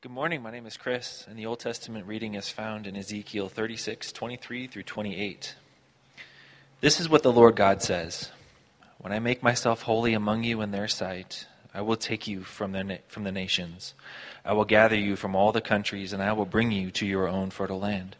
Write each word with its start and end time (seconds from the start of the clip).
Good 0.00 0.12
morning. 0.12 0.42
My 0.42 0.52
name 0.52 0.66
is 0.66 0.76
Chris, 0.76 1.26
and 1.28 1.36
the 1.36 1.46
Old 1.46 1.58
Testament 1.58 2.06
reading 2.06 2.34
is 2.36 2.48
found 2.48 2.86
in 2.86 2.96
Ezekiel 2.96 3.48
36, 3.48 4.12
23 4.12 4.68
through 4.68 4.84
28. 4.84 5.56
This 6.80 7.00
is 7.00 7.08
what 7.08 7.24
the 7.24 7.32
Lord 7.32 7.56
God 7.56 7.82
says 7.82 8.30
When 8.98 9.12
I 9.12 9.18
make 9.18 9.42
myself 9.42 9.82
holy 9.82 10.14
among 10.14 10.44
you 10.44 10.60
in 10.60 10.70
their 10.70 10.86
sight, 10.86 11.48
I 11.74 11.80
will 11.80 11.96
take 11.96 12.28
you 12.28 12.44
from 12.44 12.70
the, 12.70 13.00
from 13.08 13.24
the 13.24 13.32
nations. 13.32 13.94
I 14.44 14.52
will 14.52 14.64
gather 14.64 14.94
you 14.94 15.16
from 15.16 15.34
all 15.34 15.50
the 15.50 15.60
countries, 15.60 16.12
and 16.12 16.22
I 16.22 16.32
will 16.32 16.46
bring 16.46 16.70
you 16.70 16.92
to 16.92 17.04
your 17.04 17.26
own 17.26 17.50
fertile 17.50 17.80
land. 17.80 18.14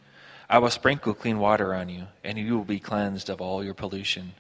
I 0.51 0.59
will 0.59 0.71
sprinkle 0.71 1.15
clean 1.15 1.39
water 1.39 1.73
on 1.73 1.89
you, 1.89 2.09
and 2.25 2.39
you 2.39 2.59
will 2.59 2.65
be 2.65 2.81
cleansed 2.81 3.31
of 3.31 3.41
all 3.41 3.63
your 3.63 3.75
pollution. 3.75 4.33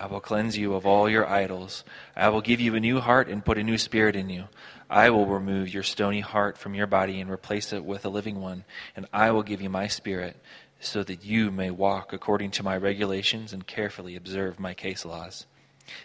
I 0.00 0.06
will 0.06 0.20
cleanse 0.20 0.56
you 0.56 0.74
of 0.74 0.86
all 0.86 1.08
your 1.08 1.28
idols. 1.28 1.84
I 2.14 2.28
will 2.28 2.40
give 2.40 2.60
you 2.60 2.74
a 2.74 2.80
new 2.80 3.00
heart 3.00 3.28
and 3.28 3.44
put 3.44 3.58
a 3.58 3.64
new 3.64 3.78
spirit 3.78 4.14
in 4.14 4.30
you. 4.30 4.44
I 4.88 5.10
will 5.10 5.26
remove 5.26 5.74
your 5.74 5.82
stony 5.82 6.20
heart 6.20 6.56
from 6.56 6.74
your 6.74 6.86
body 6.86 7.20
and 7.20 7.28
replace 7.30 7.72
it 7.72 7.84
with 7.84 8.04
a 8.04 8.08
living 8.08 8.40
one, 8.40 8.64
and 8.96 9.06
I 9.12 9.32
will 9.32 9.42
give 9.42 9.60
you 9.60 9.68
my 9.68 9.88
spirit, 9.88 10.36
so 10.80 11.02
that 11.02 11.24
you 11.24 11.50
may 11.50 11.70
walk 11.70 12.12
according 12.12 12.52
to 12.52 12.62
my 12.62 12.76
regulations 12.76 13.52
and 13.52 13.66
carefully 13.66 14.14
observe 14.14 14.60
my 14.60 14.72
case 14.72 15.04
laws. 15.04 15.46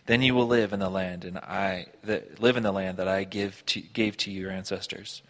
Then 0.05 0.21
you 0.21 0.33
will 0.33 0.47
live 0.47 0.73
in 0.73 0.79
the 0.79 0.89
land, 0.89 1.23
and 1.23 1.37
I 1.37 1.87
that, 2.03 2.41
live 2.41 2.57
in 2.57 2.63
the 2.63 2.71
land 2.71 2.97
that 2.97 3.07
I 3.07 3.23
give 3.23 3.63
to, 3.67 3.81
gave 3.81 4.17
to 4.17 4.31
your 4.31 4.49
ancestors. 4.49 5.21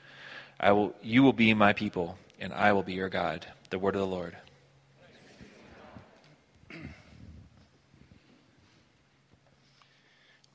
I 0.59 0.71
will, 0.71 0.95
you 1.02 1.21
will 1.21 1.34
be 1.34 1.54
my 1.54 1.73
people, 1.73 2.18
and 2.40 2.54
I 2.54 2.71
will 2.71 2.84
be 2.84 2.93
your 2.93 3.09
God. 3.09 3.45
The 3.70 3.80
word 3.80 3.95
of 3.95 4.02
the 4.02 4.07
Lord. 4.07 4.38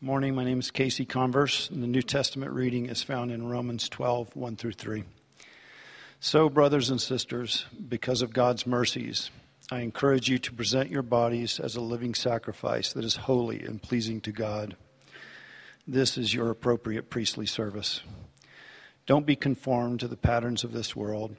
Morning, 0.01 0.37
my 0.37 0.45
name 0.45 0.61
is 0.61 0.71
Casey 0.71 1.05
Converse, 1.05 1.69
and 1.71 1.83
the 1.83 1.89
New 1.89 2.03
Testament 2.03 2.53
reading 2.53 2.87
is 2.87 3.03
found 3.03 3.33
in 3.33 3.49
Romans 3.49 3.89
12, 3.89 4.37
1 4.37 4.55
through 4.55 4.75
3. 4.75 5.03
So, 6.21 6.49
brothers 6.49 6.89
and 6.89 7.01
sisters, 7.01 7.67
because 7.89 8.23
of 8.23 8.33
God's 8.33 8.65
mercies, 8.65 9.33
I 9.73 9.81
encourage 9.81 10.29
you 10.29 10.39
to 10.39 10.53
present 10.53 10.89
your 10.89 11.03
bodies 11.03 11.59
as 11.59 11.75
a 11.75 11.81
living 11.81 12.15
sacrifice 12.15 12.93
that 12.93 13.05
is 13.05 13.17
holy 13.17 13.61
and 13.65 13.83
pleasing 13.83 14.21
to 14.21 14.31
God. 14.31 14.77
This 15.85 16.17
is 16.17 16.33
your 16.33 16.51
appropriate 16.51 17.11
priestly 17.11 17.47
service. 17.47 18.01
Don't 19.05 19.27
be 19.27 19.35
conformed 19.35 19.99
to 19.99 20.07
the 20.07 20.17
patterns 20.17 20.63
of 20.63 20.71
this 20.71 20.95
world, 20.95 21.35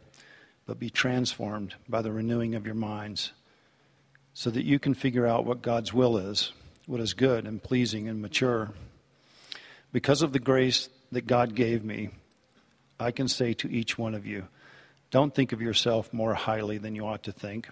but 0.66 0.78
be 0.78 0.90
transformed 0.90 1.76
by 1.88 2.02
the 2.02 2.12
renewing 2.12 2.56
of 2.56 2.66
your 2.66 2.76
minds, 2.76 3.32
so 4.34 4.50
that 4.50 4.66
you 4.66 4.80
can 4.80 4.94
figure 4.94 5.26
out 5.26 5.46
what 5.46 5.62
God's 5.62 5.94
will 5.94 6.18
is 6.18 6.52
what 6.90 7.00
is 7.00 7.14
good 7.14 7.46
and 7.46 7.62
pleasing 7.62 8.10
and 8.10 8.20
mature. 8.20 8.72
Because 9.92 10.24
of 10.24 10.34
the 10.34 10.40
grace 10.40 10.90
that 11.12 11.28
God 11.28 11.54
gave 11.54 11.84
me, 11.84 12.10
I 13.00 13.12
can 13.12 13.28
say 13.28 13.54
to 13.54 13.70
each 13.70 13.96
one 13.96 14.16
of 14.16 14.26
you, 14.26 14.48
don't 15.12 15.36
think 15.36 15.52
of 15.52 15.62
yourself 15.62 16.12
more 16.12 16.34
highly 16.34 16.80
than 16.80 16.96
you 16.96 17.06
ought 17.06 17.22
to 17.24 17.32
think. 17.32 17.70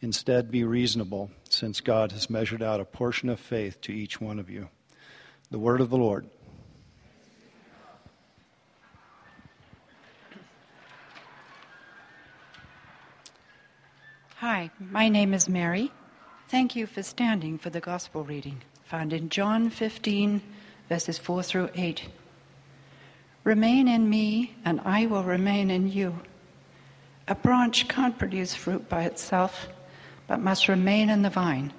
Instead, 0.00 0.50
be 0.50 0.64
reasonable, 0.64 1.30
since 1.48 1.80
God 1.80 2.10
has 2.10 2.28
measured 2.28 2.64
out 2.64 2.80
a 2.80 2.84
portion 2.84 3.28
of 3.28 3.38
faith 3.38 3.80
to 3.82 3.92
each 3.92 4.20
one 4.20 4.40
of 4.40 4.50
you. 4.50 4.68
The 5.52 5.60
word 5.60 5.80
of 5.80 5.90
the 5.90 5.96
Lord. 5.96 6.28
Hi, 14.38 14.72
my 14.80 15.08
name 15.08 15.32
is 15.32 15.48
Mary. 15.48 15.92
Thank 16.52 16.76
you 16.76 16.86
for 16.86 17.02
standing 17.02 17.56
for 17.56 17.70
the 17.70 17.80
gospel 17.80 18.24
reading 18.24 18.60
found 18.84 19.14
in 19.14 19.30
John 19.30 19.70
15, 19.70 20.42
verses 20.86 21.16
4 21.16 21.42
through 21.42 21.70
8. 21.74 22.06
Remain 23.44 23.88
in 23.88 24.10
me, 24.10 24.54
and 24.66 24.78
I 24.84 25.06
will 25.06 25.22
remain 25.24 25.70
in 25.70 25.90
you. 25.90 26.20
A 27.26 27.34
branch 27.34 27.88
can't 27.88 28.18
produce 28.18 28.54
fruit 28.54 28.86
by 28.90 29.04
itself, 29.04 29.66
but 30.26 30.40
must 30.40 30.68
remain 30.68 31.08
in 31.08 31.22
the 31.22 31.30
vine. 31.30 31.72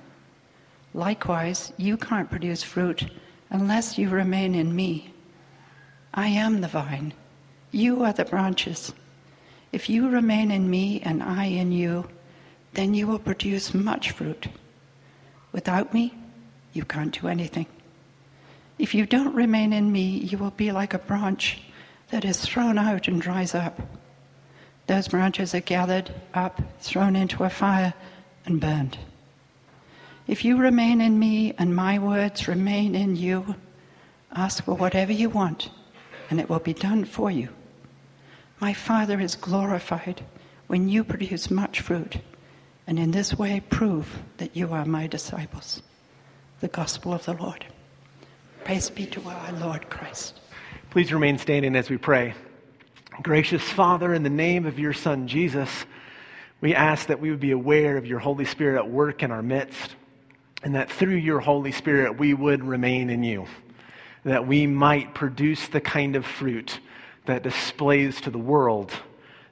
Likewise, 0.96 1.72
you 1.78 1.96
can't 1.96 2.32
produce 2.32 2.64
fruit 2.64 3.06
unless 3.52 4.00
you 4.00 4.10
remain 4.10 4.56
in 4.56 4.76
me. 4.76 5.14
I 6.16 6.30
am 6.30 6.62
the 6.62 6.68
vine. 6.68 7.14
You 7.70 8.04
are 8.04 8.14
the 8.14 8.26
branches. 8.26 8.92
If 9.72 9.88
you 9.88 10.10
remain 10.10 10.50
in 10.50 10.68
me 10.68 11.00
and 11.02 11.22
I 11.22 11.46
in 11.46 11.72
you, 11.72 12.10
then 12.74 12.96
you 12.96 13.06
will 13.06 13.20
produce 13.20 13.76
much 13.76 14.10
fruit. 14.10 14.48
Without 15.54 15.94
me, 15.94 16.14
you 16.74 16.84
can't 16.84 17.18
do 17.22 17.28
anything. 17.28 17.68
If 18.80 18.94
you 18.94 19.06
don't 19.06 19.36
remain 19.36 19.72
in 19.72 19.92
me, 19.92 20.18
you 20.18 20.38
will 20.38 20.52
be 20.52 20.72
like 20.72 20.94
a 20.94 21.00
branch 21.00 21.62
that 22.10 22.26
is 22.26 22.42
thrown 22.42 22.78
out 22.78 23.08
and 23.08 23.22
dries 23.22 23.56
up. 23.56 23.80
Those 24.88 25.08
branches 25.08 25.56
are 25.56 25.62
gathered 25.62 26.12
up, 26.34 26.62
thrown 26.82 27.16
into 27.16 27.44
a 27.44 27.50
fire, 27.50 27.94
and 28.46 28.60
burned. 28.60 28.98
If 30.28 30.44
you 30.44 30.58
remain 30.58 31.00
in 31.02 31.20
me 31.20 31.54
and 31.58 31.76
my 31.76 32.00
words 32.00 32.48
remain 32.48 32.96
in 32.96 33.16
you, 33.16 33.56
ask 34.36 34.64
for 34.64 34.74
whatever 34.74 35.12
you 35.12 35.30
want, 35.30 35.70
and 36.30 36.40
it 36.40 36.50
will 36.50 36.60
be 36.60 36.74
done 36.74 37.06
for 37.06 37.30
you. 37.30 37.50
My 38.60 38.74
Father 38.74 39.20
is 39.20 39.36
glorified 39.36 40.26
when 40.68 40.90
you 40.90 41.04
produce 41.04 41.52
much 41.52 41.82
fruit 41.82 42.18
and 42.88 43.00
in 43.00 43.12
this 43.12 43.34
way 43.38 43.62
prove 43.70 44.08
that 44.38 44.56
you 44.56 44.72
are 44.74 44.86
my 44.86 45.08
disciples. 45.08 45.82
The 46.60 46.68
gospel 46.68 47.14
of 47.14 47.26
the 47.26 47.34
Lord. 47.34 47.66
Praise 48.64 48.90
be 48.90 49.06
to 49.08 49.22
our 49.28 49.52
Lord 49.54 49.90
Christ. 49.90 50.40
Please 50.90 51.12
remain 51.12 51.38
standing 51.38 51.76
as 51.76 51.90
we 51.90 51.98
pray. 51.98 52.34
Gracious 53.22 53.64
Father, 53.64 54.14
in 54.14 54.24
the 54.24 54.30
name 54.30 54.66
of 54.66 54.80
your 54.80 54.94
Son 54.94 55.28
Jesus, 55.28 55.86
we 56.62 56.74
ask 56.74 57.08
that 57.08 57.20
we 57.20 57.30
would 57.30 57.40
be 57.40 57.52
aware 57.52 57.98
of 57.98 58.06
your 58.06 58.20
Holy 58.20 58.46
Spirit 58.46 58.78
at 58.78 58.90
work 58.90 59.22
in 59.22 59.32
our 59.32 59.42
midst, 59.42 59.96
and 60.64 60.76
that 60.76 60.90
through 60.90 61.16
your 61.16 61.42
Holy 61.42 61.74
Spirit 61.74 62.18
we 62.18 62.34
would 62.34 62.64
remain 62.64 63.10
in 63.10 63.22
you, 63.22 63.46
that 64.24 64.48
we 64.48 64.66
might 64.66 65.14
produce 65.14 65.68
the 65.68 65.82
kind 65.82 66.16
of 66.16 66.26
fruit 66.26 66.80
that 67.26 67.44
displays 67.44 68.22
to 68.22 68.32
the 68.32 68.38
world 68.38 68.92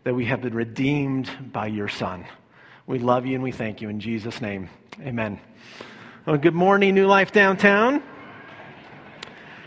that 0.03 0.15
we 0.15 0.25
have 0.25 0.41
been 0.41 0.55
redeemed 0.55 1.29
by 1.51 1.67
your 1.67 1.89
Son. 1.89 2.25
We 2.91 2.99
love 2.99 3.25
you 3.25 3.35
and 3.35 3.41
we 3.41 3.53
thank 3.53 3.79
you 3.79 3.87
in 3.87 4.01
Jesus' 4.01 4.41
name. 4.41 4.69
Amen. 4.99 5.39
Well, 6.25 6.35
good 6.35 6.53
morning, 6.53 6.93
New 6.93 7.07
Life 7.07 7.31
Downtown. 7.31 8.03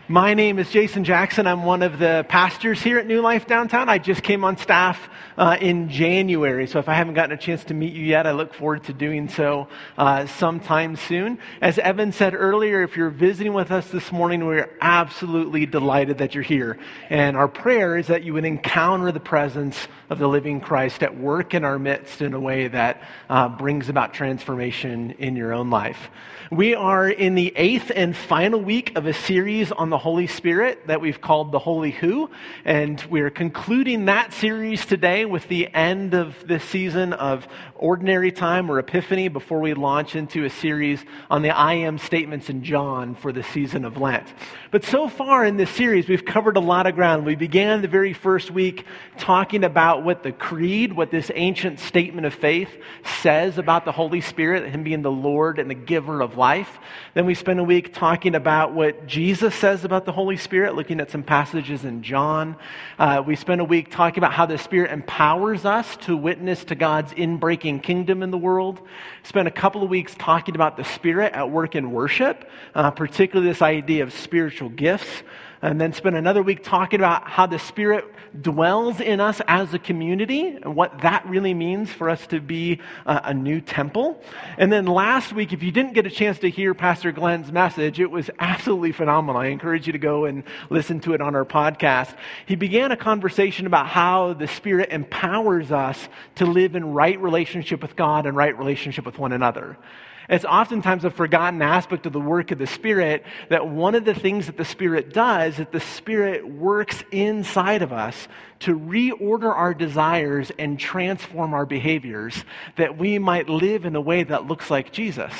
My 0.08 0.34
name 0.34 0.58
is 0.58 0.70
Jason 0.70 1.02
Jackson. 1.02 1.46
I'm 1.46 1.64
one 1.64 1.80
of 1.80 1.98
the 1.98 2.26
pastors 2.28 2.82
here 2.82 2.98
at 2.98 3.06
New 3.06 3.22
Life 3.22 3.46
Downtown. 3.46 3.88
I 3.88 3.96
just 3.96 4.22
came 4.22 4.44
on 4.44 4.58
staff 4.58 5.08
uh, 5.38 5.56
in 5.58 5.88
January, 5.88 6.66
so 6.66 6.78
if 6.78 6.90
I 6.90 6.94
haven't 6.94 7.14
gotten 7.14 7.32
a 7.32 7.40
chance 7.40 7.64
to 7.64 7.74
meet 7.74 7.94
you 7.94 8.04
yet, 8.04 8.26
I 8.26 8.32
look 8.32 8.52
forward 8.52 8.84
to 8.84 8.92
doing 8.92 9.30
so 9.30 9.66
uh, 9.96 10.26
sometime 10.26 10.96
soon. 10.96 11.38
As 11.62 11.78
Evan 11.78 12.12
said 12.12 12.34
earlier, 12.34 12.82
if 12.82 12.98
you're 12.98 13.08
visiting 13.08 13.54
with 13.54 13.70
us 13.70 13.88
this 13.88 14.12
morning, 14.12 14.44
we're 14.44 14.76
absolutely 14.82 15.64
delighted 15.64 16.18
that 16.18 16.34
you're 16.34 16.44
here. 16.44 16.78
And 17.08 17.34
our 17.34 17.48
prayer 17.48 17.96
is 17.96 18.08
that 18.08 18.24
you 18.24 18.34
would 18.34 18.44
encounter 18.44 19.10
the 19.10 19.20
presence 19.20 19.88
of 20.10 20.18
the 20.18 20.28
living 20.28 20.60
Christ 20.60 21.02
at 21.02 21.16
work 21.16 21.54
in 21.54 21.64
our 21.64 21.78
midst 21.78 22.20
in 22.20 22.34
a 22.34 22.40
way 22.40 22.68
that 22.68 23.02
uh, 23.30 23.48
brings 23.48 23.88
about 23.88 24.12
transformation 24.12 25.12
in 25.12 25.34
your 25.34 25.54
own 25.54 25.70
life. 25.70 26.10
We 26.50 26.74
are 26.74 27.08
in 27.08 27.34
the 27.34 27.54
eighth 27.56 27.90
and 27.94 28.14
final 28.14 28.60
week 28.60 28.96
of 28.96 29.06
a 29.06 29.14
series 29.14 29.72
on 29.72 29.90
the 29.94 29.98
Holy 29.98 30.26
Spirit 30.26 30.88
that 30.88 31.00
we've 31.00 31.20
called 31.20 31.52
The 31.52 31.60
Holy 31.60 31.92
Who. 31.92 32.28
And 32.64 33.00
we're 33.08 33.30
concluding 33.30 34.06
that 34.06 34.32
series 34.32 34.84
today 34.84 35.24
with 35.24 35.46
the 35.46 35.72
end 35.72 36.14
of 36.14 36.34
this 36.48 36.64
season 36.64 37.12
of 37.12 37.46
ordinary 37.76 38.32
time 38.32 38.68
or 38.68 38.80
epiphany 38.80 39.28
before 39.28 39.60
we 39.60 39.72
launch 39.72 40.16
into 40.16 40.44
a 40.44 40.50
series 40.50 41.04
on 41.30 41.42
the 41.42 41.50
I 41.50 41.74
am 41.74 41.98
statements 41.98 42.50
in 42.50 42.64
John 42.64 43.14
for 43.14 43.30
the 43.30 43.44
season 43.44 43.84
of 43.84 43.96
Lent. 43.98 44.26
But 44.72 44.82
so 44.84 45.08
far 45.08 45.44
in 45.44 45.56
this 45.56 45.70
series, 45.70 46.08
we've 46.08 46.24
covered 46.24 46.56
a 46.56 46.60
lot 46.60 46.88
of 46.88 46.96
ground. 46.96 47.24
We 47.24 47.36
began 47.36 47.80
the 47.80 47.86
very 47.86 48.14
first 48.14 48.50
week 48.50 48.86
talking 49.16 49.62
about 49.62 50.02
what 50.02 50.24
the 50.24 50.32
creed, 50.32 50.92
what 50.92 51.12
this 51.12 51.30
ancient 51.32 51.78
statement 51.78 52.26
of 52.26 52.34
faith 52.34 52.70
says 53.20 53.58
about 53.58 53.84
the 53.84 53.92
Holy 53.92 54.20
Spirit, 54.20 54.68
Him 54.72 54.82
being 54.82 55.02
the 55.02 55.12
Lord 55.12 55.60
and 55.60 55.70
the 55.70 55.74
giver 55.74 56.20
of 56.20 56.36
life. 56.36 56.80
Then 57.12 57.26
we 57.26 57.34
spent 57.34 57.60
a 57.60 57.64
week 57.64 57.94
talking 57.94 58.34
about 58.34 58.72
what 58.72 59.06
Jesus 59.06 59.54
says 59.54 59.83
about 59.84 60.04
the 60.04 60.12
Holy 60.12 60.36
Spirit, 60.36 60.74
looking 60.74 61.00
at 61.00 61.10
some 61.10 61.22
passages 61.22 61.84
in 61.84 62.02
John. 62.02 62.56
Uh, 62.98 63.22
we 63.26 63.36
spent 63.36 63.60
a 63.60 63.64
week 63.64 63.90
talking 63.90 64.18
about 64.18 64.32
how 64.32 64.46
the 64.46 64.58
Spirit 64.58 64.90
empowers 64.90 65.64
us 65.64 65.96
to 65.98 66.16
witness 66.16 66.64
to 66.64 66.74
God's 66.74 67.12
inbreaking 67.12 67.82
kingdom 67.82 68.22
in 68.22 68.30
the 68.30 68.38
world. 68.38 68.80
Spent 69.22 69.48
a 69.48 69.50
couple 69.50 69.82
of 69.82 69.90
weeks 69.90 70.14
talking 70.18 70.54
about 70.54 70.76
the 70.76 70.84
Spirit 70.84 71.32
at 71.32 71.50
work 71.50 71.74
in 71.74 71.90
worship, 71.90 72.48
uh, 72.74 72.90
particularly 72.90 73.50
this 73.50 73.62
idea 73.62 74.02
of 74.02 74.12
spiritual 74.12 74.68
gifts. 74.68 75.22
And 75.64 75.80
then 75.80 75.94
spend 75.94 76.14
another 76.14 76.42
week 76.42 76.62
talking 76.62 77.00
about 77.00 77.26
how 77.26 77.46
the 77.46 77.58
Spirit 77.58 78.04
dwells 78.38 79.00
in 79.00 79.18
us 79.18 79.40
as 79.48 79.72
a 79.72 79.78
community 79.78 80.48
and 80.48 80.76
what 80.76 81.00
that 81.00 81.26
really 81.26 81.54
means 81.54 81.90
for 81.90 82.10
us 82.10 82.26
to 82.26 82.38
be 82.38 82.80
a, 83.06 83.32
new 83.32 83.62
temple. 83.62 84.20
And 84.58 84.70
then 84.70 84.84
last 84.84 85.32
week, 85.32 85.54
if 85.54 85.62
you 85.62 85.72
didn't 85.72 85.94
get 85.94 86.06
a 86.06 86.10
chance 86.10 86.38
to 86.40 86.50
hear 86.50 86.74
Pastor 86.74 87.12
Glenn's 87.12 87.50
message, 87.50 87.98
it 87.98 88.10
was 88.10 88.28
absolutely 88.38 88.92
phenomenal. 88.92 89.40
I 89.40 89.46
encourage 89.46 89.86
you 89.86 89.94
to 89.94 89.98
go 89.98 90.26
and 90.26 90.44
listen 90.68 91.00
to 91.00 91.14
it 91.14 91.22
on 91.22 91.34
our 91.34 91.46
podcast. 91.46 92.14
He 92.44 92.56
began 92.56 92.92
a 92.92 92.96
conversation 92.96 93.66
about 93.66 93.86
how 93.86 94.34
the 94.34 94.48
Spirit 94.48 94.90
empowers 94.90 95.72
us 95.72 96.08
to 96.34 96.44
live 96.44 96.76
in 96.76 96.92
right 96.92 97.18
relationship 97.18 97.80
with 97.80 97.96
God 97.96 98.26
and 98.26 98.36
right 98.36 98.56
relationship 98.58 99.06
with 99.06 99.18
one 99.18 99.32
another. 99.32 99.78
It's 100.28 100.44
oftentimes 100.44 101.04
a 101.04 101.10
forgotten 101.10 101.60
aspect 101.60 102.06
of 102.06 102.12
the 102.12 102.20
work 102.20 102.50
of 102.50 102.58
the 102.58 102.66
Spirit 102.66 103.24
that 103.50 103.68
one 103.68 103.94
of 103.94 104.04
the 104.04 104.14
things 104.14 104.46
that 104.46 104.56
the 104.56 104.64
Spirit 104.64 105.12
does, 105.12 105.58
that 105.58 105.72
the 105.72 105.80
Spirit 105.80 106.48
works 106.48 107.04
inside 107.10 107.82
of 107.82 107.92
us 107.92 108.28
to 108.60 108.78
reorder 108.78 109.54
our 109.54 109.74
desires 109.74 110.50
and 110.58 110.78
transform 110.78 111.52
our 111.52 111.66
behaviors 111.66 112.44
that 112.76 112.96
we 112.96 113.18
might 113.18 113.48
live 113.48 113.84
in 113.84 113.96
a 113.96 114.00
way 114.00 114.22
that 114.22 114.46
looks 114.46 114.70
like 114.70 114.92
Jesus. 114.92 115.32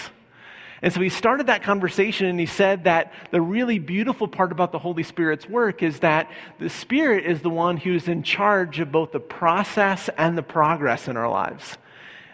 And 0.82 0.92
so 0.92 1.00
he 1.00 1.08
started 1.08 1.46
that 1.46 1.62
conversation 1.62 2.26
and 2.26 2.38
he 2.38 2.44
said 2.44 2.84
that 2.84 3.14
the 3.30 3.40
really 3.40 3.78
beautiful 3.78 4.28
part 4.28 4.52
about 4.52 4.70
the 4.70 4.78
Holy 4.78 5.02
Spirit's 5.02 5.48
work 5.48 5.82
is 5.82 6.00
that 6.00 6.30
the 6.58 6.68
Spirit 6.68 7.24
is 7.24 7.40
the 7.40 7.48
one 7.48 7.78
who's 7.78 8.06
in 8.06 8.22
charge 8.22 8.80
of 8.80 8.92
both 8.92 9.12
the 9.12 9.20
process 9.20 10.10
and 10.18 10.36
the 10.36 10.42
progress 10.42 11.08
in 11.08 11.16
our 11.16 11.30
lives. 11.30 11.78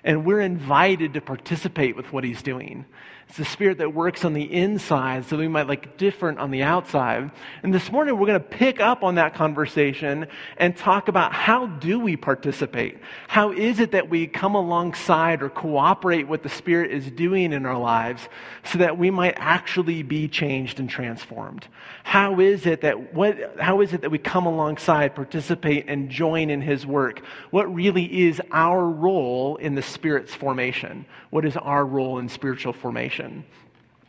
And 0.05 0.25
we're 0.25 0.41
invited 0.41 1.15
to 1.15 1.21
participate 1.21 1.97
with 1.97 2.13
what 2.13 2.25
he's 2.25 2.43
doing. 2.43 2.85
It's 3.31 3.37
the 3.37 3.45
spirit 3.45 3.79
that 3.79 3.95
works 3.95 4.25
on 4.25 4.33
the 4.33 4.43
inside 4.43 5.25
so 5.25 5.37
we 5.37 5.47
might 5.47 5.69
look 5.69 5.97
different 5.97 6.41
on 6.41 6.51
the 6.51 6.65
outside. 6.65 7.31
And 7.63 7.73
this 7.73 7.93
morning 7.93 8.19
we're 8.19 8.27
going 8.27 8.41
to 8.41 8.45
pick 8.45 8.81
up 8.81 9.05
on 9.05 9.15
that 9.15 9.35
conversation 9.35 10.27
and 10.57 10.77
talk 10.77 11.07
about 11.07 11.33
how 11.33 11.67
do 11.67 12.01
we 12.01 12.17
participate? 12.17 12.99
How 13.29 13.53
is 13.53 13.79
it 13.79 13.93
that 13.93 14.11
we 14.11 14.27
come 14.27 14.57
alongside 14.57 15.45
or 15.45 15.49
cooperate 15.49 16.27
what 16.27 16.43
the 16.43 16.49
spirit 16.49 16.91
is 16.91 17.09
doing 17.09 17.53
in 17.53 17.67
our 17.67 17.79
lives 17.79 18.29
so 18.65 18.79
that 18.79 18.99
we 18.99 19.13
might 19.13 19.35
actually 19.37 20.03
be 20.03 20.27
changed 20.27 20.81
and 20.81 20.91
transformed? 20.91 21.69
How 22.03 22.41
is 22.41 22.67
it 22.67 22.81
that 22.81 23.15
what 23.15 23.61
how 23.61 23.81
is 23.81 23.93
it 23.93 24.01
that 24.01 24.11
we 24.11 24.19
come 24.19 24.47
alongside, 24.47 25.15
participate 25.15 25.85
and 25.87 26.11
join 26.11 26.51
in 26.51 26.61
his 26.61 26.85
work? 26.85 27.23
What 27.51 27.73
really 27.73 28.27
is 28.27 28.43
our 28.51 28.85
role 28.85 29.55
in 29.55 29.77
the 29.77 29.83
spirit's 29.83 30.35
formation? 30.35 31.07
What 31.31 31.45
is 31.45 31.57
our 31.57 31.85
role 31.85 32.19
in 32.19 32.29
spiritual 32.29 32.73
formation? 32.73 33.45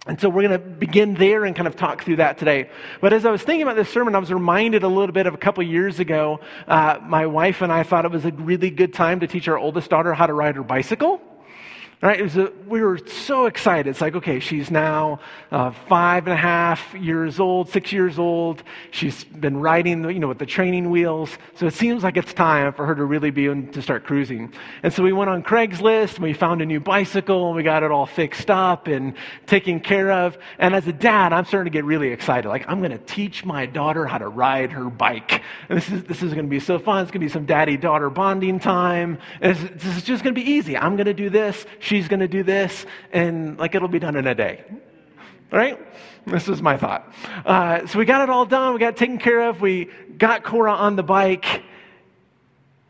And 0.07 0.19
so 0.19 0.29
we're 0.29 0.47
going 0.47 0.59
to 0.59 0.68
begin 0.68 1.13
there 1.13 1.45
and 1.45 1.56
kind 1.56 1.68
of 1.68 1.75
talk 1.75 2.03
through 2.03 2.15
that 2.15 2.39
today. 2.39 2.71
But 3.01 3.13
as 3.13 3.23
I 3.23 3.29
was 3.29 3.44
thinking 3.44 3.62
about 3.62 3.75
this 3.75 3.89
sermon, 3.89 4.15
I 4.15 4.19
was 4.19 4.33
reminded 4.33 4.81
a 4.81 4.88
little 4.88 5.13
bit 5.13 5.27
of 5.27 5.35
a 5.35 5.38
couple 5.38 5.62
years 5.63 6.00
ago. 6.00 6.39
Uh, 6.68 6.97
my 7.03 7.27
wife 7.27 7.62
and 7.62 7.71
I 7.71 7.83
thought 7.83 8.06
it 8.06 8.12
was 8.12 8.25
a 8.25 8.31
really 8.31 8.71
good 8.71 8.95
time 8.95 9.19
to 9.19 9.27
teach 9.27 9.47
our 9.47 9.59
oldest 9.59 9.91
daughter 9.91 10.12
how 10.15 10.25
to 10.25 10.33
ride 10.33 10.56
her 10.56 10.63
bicycle. 10.63 11.21
Right? 12.01 12.36
A, 12.36 12.51
we 12.68 12.81
were 12.81 12.98
so 12.98 13.45
excited. 13.45 13.88
It's 13.88 14.01
like, 14.01 14.15
okay, 14.15 14.39
she's 14.39 14.71
now 14.71 15.19
uh, 15.51 15.69
five 15.88 16.25
and 16.25 16.33
a 16.33 16.38
half 16.38 16.95
years 16.95 17.39
old, 17.39 17.69
six 17.69 17.92
years 17.92 18.18
old. 18.18 18.63
She's 18.89 19.24
been 19.24 19.57
riding, 19.57 20.09
you 20.09 20.18
know, 20.18 20.30
with 20.30 20.39
the 20.39 20.48
training 20.48 20.89
wheels. 20.89 21.30
So 21.57 21.68
it 21.68 21.75
seems 21.75 22.03
like 22.03 22.18
it's 22.18 22.33
time 22.33 22.74
for 22.74 22.88
her 22.88 22.95
to 22.95 23.06
really 23.06 23.30
be 23.30 23.45
to 23.45 23.81
start 23.83 24.03
cruising. 24.03 24.51
And 24.81 24.92
so 24.92 25.03
we 25.03 25.13
went 25.13 25.30
on 25.30 25.44
Craigslist 25.44 26.15
and 26.15 26.24
we 26.24 26.33
found 26.33 26.63
a 26.63 26.65
new 26.65 26.80
bicycle 26.80 27.48
and 27.48 27.56
we 27.56 27.62
got 27.62 27.83
it 27.83 27.92
all 27.92 28.07
fixed 28.07 28.50
up 28.50 28.88
and 28.88 29.13
taken 29.45 29.80
care 29.80 30.12
of. 30.12 30.39
And 30.57 30.74
as 30.74 30.88
a 30.88 30.94
dad, 30.94 31.33
I'm 31.33 31.45
starting 31.45 31.71
to 31.71 31.77
get 31.77 31.86
really 31.86 32.09
excited. 32.09 32.50
Like, 32.50 32.65
I'm 32.68 32.80
going 32.80 32.92
to 32.92 32.97
teach 32.97 33.45
my 33.45 33.68
daughter 33.68 34.07
how 34.07 34.18
to 34.18 34.27
ride 34.27 34.71
her 34.71 34.86
bike. 34.86 35.44
And 35.69 35.77
this 35.77 35.92
is, 35.92 36.04
this 36.06 36.24
is 36.24 36.33
going 36.33 36.47
to 36.47 36.50
be 36.50 36.59
so 36.59 36.80
fun. 36.80 37.04
It's 37.04 37.12
going 37.12 37.21
to 37.21 37.27
be 37.27 37.31
some 37.31 37.45
daddy 37.45 37.77
daughter 37.77 38.09
bonding 38.09 38.59
time. 38.59 39.19
This 39.39 39.62
is 39.86 40.04
just 40.04 40.24
going 40.24 40.33
to 40.33 40.42
be 40.42 40.50
easy. 40.50 40.75
I'm 40.75 40.95
going 40.95 41.06
to 41.06 41.13
do 41.13 41.30
this 41.30 41.63
she's 41.92 42.08
going 42.08 42.22
to 42.22 42.28
do 42.30 42.42
this, 42.42 42.86
and 43.12 43.60
like 43.60 43.76
it'll 43.76 43.90
be 43.90 44.00
done 44.00 44.16
in 44.16 44.26
a 44.26 44.34
day. 44.34 44.64
Right? 45.52 45.78
This 46.26 46.48
was 46.48 46.62
my 46.62 46.78
thought. 46.78 47.14
Uh, 47.46 47.86
so 47.86 48.00
we 48.00 48.06
got 48.06 48.22
it 48.22 48.30
all 48.30 48.46
done. 48.46 48.74
We 48.74 48.80
got 48.80 48.96
taken 48.96 49.18
care 49.18 49.50
of. 49.50 49.60
We 49.60 49.90
got 50.18 50.46
Cora 50.46 50.72
on 50.72 50.96
the 50.96 51.04
bike, 51.04 51.64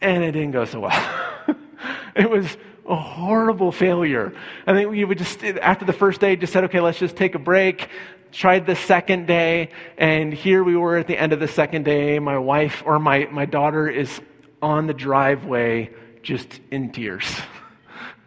and 0.02 0.24
it 0.24 0.34
didn't 0.34 0.52
go 0.52 0.66
so 0.66 0.82
well. 0.82 1.36
it 2.16 2.30
was 2.30 2.46
a 2.88 2.96
horrible 2.96 3.72
failure. 3.72 4.34
I 4.68 4.74
think 4.74 4.92
we 4.92 5.04
would 5.04 5.18
just, 5.18 5.44
after 5.44 5.84
the 5.86 5.94
first 5.94 6.22
day, 6.22 6.36
just 6.36 6.54
said, 6.54 6.66
okay, 6.66 6.80
let's 6.80 7.00
just 7.00 7.16
take 7.16 7.34
a 7.34 7.40
break. 7.40 7.90
Tried 8.32 8.68
the 8.68 8.76
second 8.76 9.26
day, 9.26 9.72
and 9.98 10.32
here 10.32 10.64
we 10.64 10.78
were 10.78 10.98
at 10.98 11.08
the 11.08 11.18
end 11.18 11.34
of 11.34 11.40
the 11.40 11.48
second 11.48 11.86
day. 11.86 12.20
My 12.20 12.38
wife 12.38 12.84
or 12.86 13.00
my, 13.00 13.28
my 13.32 13.46
daughter 13.46 13.90
is 13.90 14.22
on 14.62 14.86
the 14.86 14.94
driveway 14.94 15.90
just 16.22 16.60
in 16.70 16.92
tears. 16.92 17.26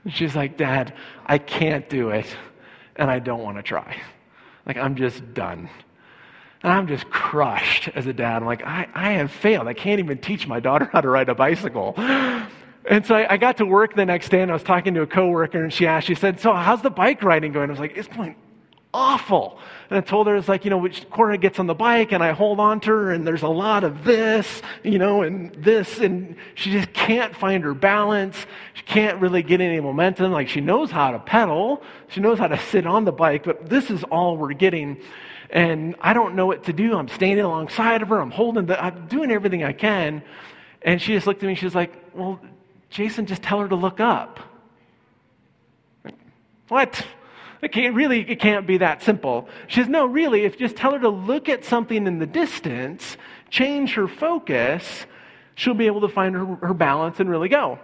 She's 0.09 0.35
like, 0.35 0.57
Dad, 0.57 0.95
I 1.25 1.39
can't 1.39 1.89
do 1.89 2.11
it, 2.11 2.27
and 2.97 3.11
I 3.11 3.19
don't 3.19 3.43
want 3.43 3.57
to 3.57 3.63
try. 3.63 3.97
Like, 4.67 4.77
I'm 4.77 4.97
just 4.97 5.35
done. 5.35 5.69
And 6.63 6.73
I'm 6.73 6.87
just 6.87 7.09
crushed 7.11 7.89
as 7.95 8.07
a 8.07 8.13
dad. 8.13 8.37
I'm 8.37 8.47
like, 8.47 8.65
I, 8.65 8.89
I 8.95 9.13
have 9.13 9.31
failed. 9.31 9.69
I 9.69 9.75
can't 9.75 9.99
even 9.99 10.19
teach 10.19 10.47
my 10.47 10.61
daughter 10.61 10.87
how 10.93 11.01
to 11.01 11.09
ride 11.09 11.29
a 11.29 11.35
bicycle. 11.35 11.95
And 11.97 13.05
so 13.07 13.15
I, 13.15 13.35
I, 13.35 13.37
got 13.39 13.59
to 13.59 13.67
work 13.67 13.95
the 13.95 14.05
next 14.05 14.29
day 14.29 14.43
and 14.43 14.51
I 14.51 14.55
was 14.55 14.63
talking 14.63 14.93
to 14.95 15.03
a 15.03 15.07
coworker 15.07 15.63
and 15.63 15.73
she 15.73 15.87
asked, 15.87 16.07
she 16.07 16.15
said, 16.15 16.41
So 16.41 16.53
how's 16.53 16.83
the 16.83 16.91
bike 16.91 17.23
riding 17.23 17.53
going? 17.53 17.71
I 17.71 17.73
was 17.73 17.81
like, 17.81 17.97
It's 17.97 18.09
going 18.09 18.37
awful. 18.95 19.59
And 19.91 19.99
I 19.99 20.01
told 20.01 20.29
her, 20.29 20.37
it's 20.37 20.49
like, 20.49 20.65
you 20.65 20.71
know, 20.71 20.79
which 20.79 21.11
Cora 21.11 21.37
gets 21.37 21.59
on 21.59 21.67
the 21.67 21.75
bike 21.75 22.13
and 22.13 22.23
I 22.23 22.33
hold 22.33 22.61
on 22.61 22.81
to 22.81 22.91
her 22.91 23.13
and 23.13 23.27
there's 23.27 23.43
a 23.43 23.49
lot 23.49 23.85
of 23.85 24.05
this, 24.05 24.63
you 24.83 24.99
know, 24.99 25.23
and 25.23 25.53
this, 25.57 25.99
and 25.99 26.37
she 26.55 26.71
just 26.71 26.93
can't 26.95 27.37
find 27.37 27.65
her 27.65 27.75
balance. 27.75 28.47
She 28.73 28.85
can't 28.85 29.21
really 29.21 29.43
get 29.43 29.61
any 29.61 29.81
momentum. 29.81 30.33
Like 30.33 30.49
she 30.49 30.61
knows 30.61 30.91
how 30.91 31.11
to 31.11 31.19
pedal, 31.19 31.83
she 32.09 32.21
knows 32.21 32.39
how 32.39 32.47
to 32.47 32.59
sit 32.59 32.87
on 32.87 33.05
the 33.05 33.13
bike, 33.13 33.43
but 33.43 33.69
this 33.69 33.91
is 33.91 34.05
all 34.05 34.39
we're 34.39 34.55
getting. 34.55 35.01
And 35.51 35.97
I 36.01 36.15
don't 36.15 36.35
know 36.35 36.47
what 36.47 36.65
to 36.65 36.73
do. 36.73 36.97
I'm 36.97 37.09
standing 37.09 37.45
alongside 37.45 38.01
of 38.01 38.09
her, 38.09 38.21
I'm 38.21 38.31
holding 38.31 38.67
the, 38.67 38.83
I'm 38.83 39.07
doing 39.09 39.31
everything 39.31 39.65
I 39.65 39.73
can. 39.73 40.23
And 40.83 41.03
she 41.03 41.15
just 41.15 41.27
looked 41.27 41.43
at 41.43 41.47
me, 41.47 41.57
she's 41.57 41.75
like, 41.75 41.93
well, 42.15 42.41
Jason, 42.91 43.27
just 43.27 43.43
tell 43.43 43.61
her 43.61 43.69
to 43.69 43.77
look 43.77 43.99
up. 43.99 44.41
What? 46.69 47.05
It 47.63 47.73
can't, 47.73 47.95
really, 47.95 48.29
it 48.29 48.41
can't 48.41 48.67
be 48.67 48.79
that 48.79 49.03
simple. 49.03 49.49
She 49.69 49.81
says, 49.81 49.89
no, 49.89 50.07
really, 50.07 50.45
if 50.45 50.55
you 50.55 50.67
just 50.67 50.77
tell 50.77 50.93
her 50.93 50.99
to 50.99 51.09
look 51.09 51.49
at 51.49 51.65
something 51.65 52.07
in 52.07 52.19
the 52.19 52.27
distance, 52.27 53.17
change 53.51 53.95
her 53.95 54.07
focus, 54.07 55.07
she'll 55.55 55.75
be 55.75 55.87
able 55.87 56.03
to 56.03 56.09
find 56.09 56.35
her, 56.35 56.45
her 56.57 56.75
balance 56.75 57.21
and 57.21 57.31
really 57.31 57.49
go. 57.49 57.79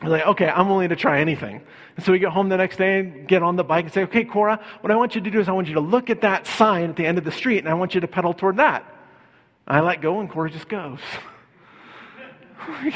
I'm 0.00 0.10
like, 0.10 0.26
okay, 0.26 0.48
I'm 0.48 0.68
willing 0.68 0.90
to 0.90 0.96
try 0.96 1.20
anything. 1.20 1.62
And 1.96 2.04
so 2.04 2.12
we 2.12 2.18
get 2.18 2.30
home 2.30 2.48
the 2.48 2.56
next 2.56 2.76
day 2.76 2.98
and 2.98 3.26
get 3.26 3.42
on 3.42 3.56
the 3.56 3.64
bike 3.64 3.84
and 3.84 3.94
say, 3.94 4.02
okay, 4.02 4.24
Cora, 4.24 4.60
what 4.80 4.90
I 4.90 4.96
want 4.96 5.14
you 5.14 5.20
to 5.20 5.30
do 5.30 5.40
is 5.40 5.48
I 5.48 5.52
want 5.52 5.68
you 5.68 5.74
to 5.74 5.80
look 5.80 6.10
at 6.10 6.20
that 6.22 6.46
sign 6.46 6.90
at 6.90 6.96
the 6.96 7.06
end 7.06 7.16
of 7.16 7.24
the 7.24 7.32
street 7.32 7.58
and 7.58 7.68
I 7.68 7.74
want 7.74 7.94
you 7.94 8.00
to 8.00 8.08
pedal 8.08 8.34
toward 8.34 8.56
that. 8.56 8.84
I 9.66 9.80
let 9.80 10.02
go 10.02 10.20
and 10.20 10.28
Cora 10.28 10.50
just 10.50 10.68
goes. 10.68 10.98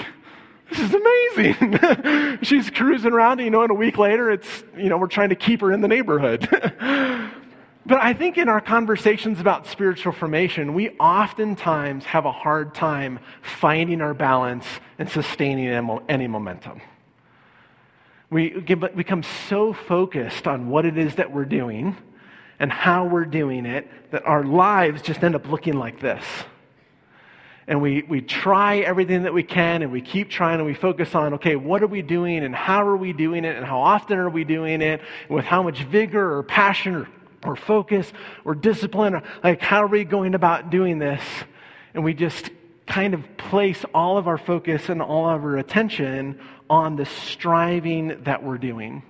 This 0.70 0.80
is 0.80 0.94
amazing. 0.94 2.38
She's 2.42 2.70
cruising 2.70 3.12
around, 3.12 3.38
you 3.40 3.50
know, 3.50 3.62
and 3.62 3.70
a 3.70 3.74
week 3.74 3.98
later, 3.98 4.30
it's, 4.30 4.64
you 4.76 4.88
know, 4.88 4.98
we're 4.98 5.06
trying 5.06 5.30
to 5.30 5.34
keep 5.34 5.60
her 5.60 5.72
in 5.72 5.80
the 5.80 5.88
neighborhood. 5.88 6.46
but 6.50 8.02
I 8.02 8.12
think 8.12 8.36
in 8.36 8.48
our 8.48 8.60
conversations 8.60 9.40
about 9.40 9.66
spiritual 9.66 10.12
formation, 10.12 10.74
we 10.74 10.90
oftentimes 10.98 12.04
have 12.04 12.26
a 12.26 12.32
hard 12.32 12.74
time 12.74 13.18
finding 13.40 14.02
our 14.02 14.14
balance 14.14 14.66
and 14.98 15.08
sustaining 15.08 15.68
any 16.08 16.26
momentum. 16.26 16.80
We 18.30 18.60
become 18.60 19.22
so 19.22 19.72
focused 19.72 20.46
on 20.46 20.68
what 20.68 20.84
it 20.84 20.98
is 20.98 21.14
that 21.14 21.32
we're 21.32 21.46
doing 21.46 21.96
and 22.58 22.70
how 22.70 23.06
we're 23.06 23.24
doing 23.24 23.64
it 23.64 23.88
that 24.10 24.26
our 24.26 24.44
lives 24.44 25.00
just 25.00 25.24
end 25.24 25.34
up 25.34 25.48
looking 25.48 25.74
like 25.74 26.00
this 26.00 26.24
and 27.68 27.82
we, 27.82 28.02
we 28.08 28.22
try 28.22 28.78
everything 28.78 29.24
that 29.24 29.34
we 29.34 29.42
can 29.42 29.82
and 29.82 29.92
we 29.92 30.00
keep 30.00 30.30
trying 30.30 30.56
and 30.56 30.64
we 30.64 30.72
focus 30.72 31.14
on, 31.14 31.34
okay, 31.34 31.54
what 31.54 31.82
are 31.82 31.86
we 31.86 32.00
doing 32.00 32.42
and 32.42 32.54
how 32.54 32.82
are 32.82 32.96
we 32.96 33.12
doing 33.12 33.44
it 33.44 33.56
and 33.56 33.66
how 33.66 33.78
often 33.78 34.16
are 34.18 34.30
we 34.30 34.42
doing 34.42 34.80
it 34.80 35.02
with 35.28 35.44
how 35.44 35.62
much 35.62 35.82
vigor 35.82 36.38
or 36.38 36.42
passion 36.42 36.94
or, 36.94 37.08
or 37.44 37.56
focus 37.56 38.10
or 38.46 38.54
discipline 38.54 39.14
or 39.14 39.22
like 39.44 39.60
how 39.60 39.82
are 39.82 39.86
we 39.86 40.02
going 40.02 40.34
about 40.34 40.70
doing 40.70 40.98
this? 40.98 41.22
And 41.92 42.02
we 42.02 42.14
just 42.14 42.48
kind 42.86 43.12
of 43.12 43.36
place 43.36 43.84
all 43.92 44.16
of 44.16 44.28
our 44.28 44.38
focus 44.38 44.88
and 44.88 45.02
all 45.02 45.28
of 45.28 45.44
our 45.44 45.58
attention 45.58 46.40
on 46.70 46.96
the 46.96 47.04
striving 47.04 48.22
that 48.24 48.42
we're 48.42 48.56
doing. 48.56 49.02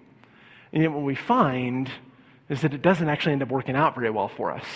And 0.73 0.83
yet 0.83 0.91
what 0.91 1.05
we 1.05 1.15
find 1.15 1.89
is 2.49 2.63
that 2.63 2.75
it 2.75 2.83
doesn't 2.83 3.09
actually 3.09 3.35
end 3.35 3.43
up 3.43 3.51
working 3.51 3.77
out 3.77 3.95
very 3.95 4.11
well 4.11 4.29
for 4.29 4.51
us. 4.51 4.67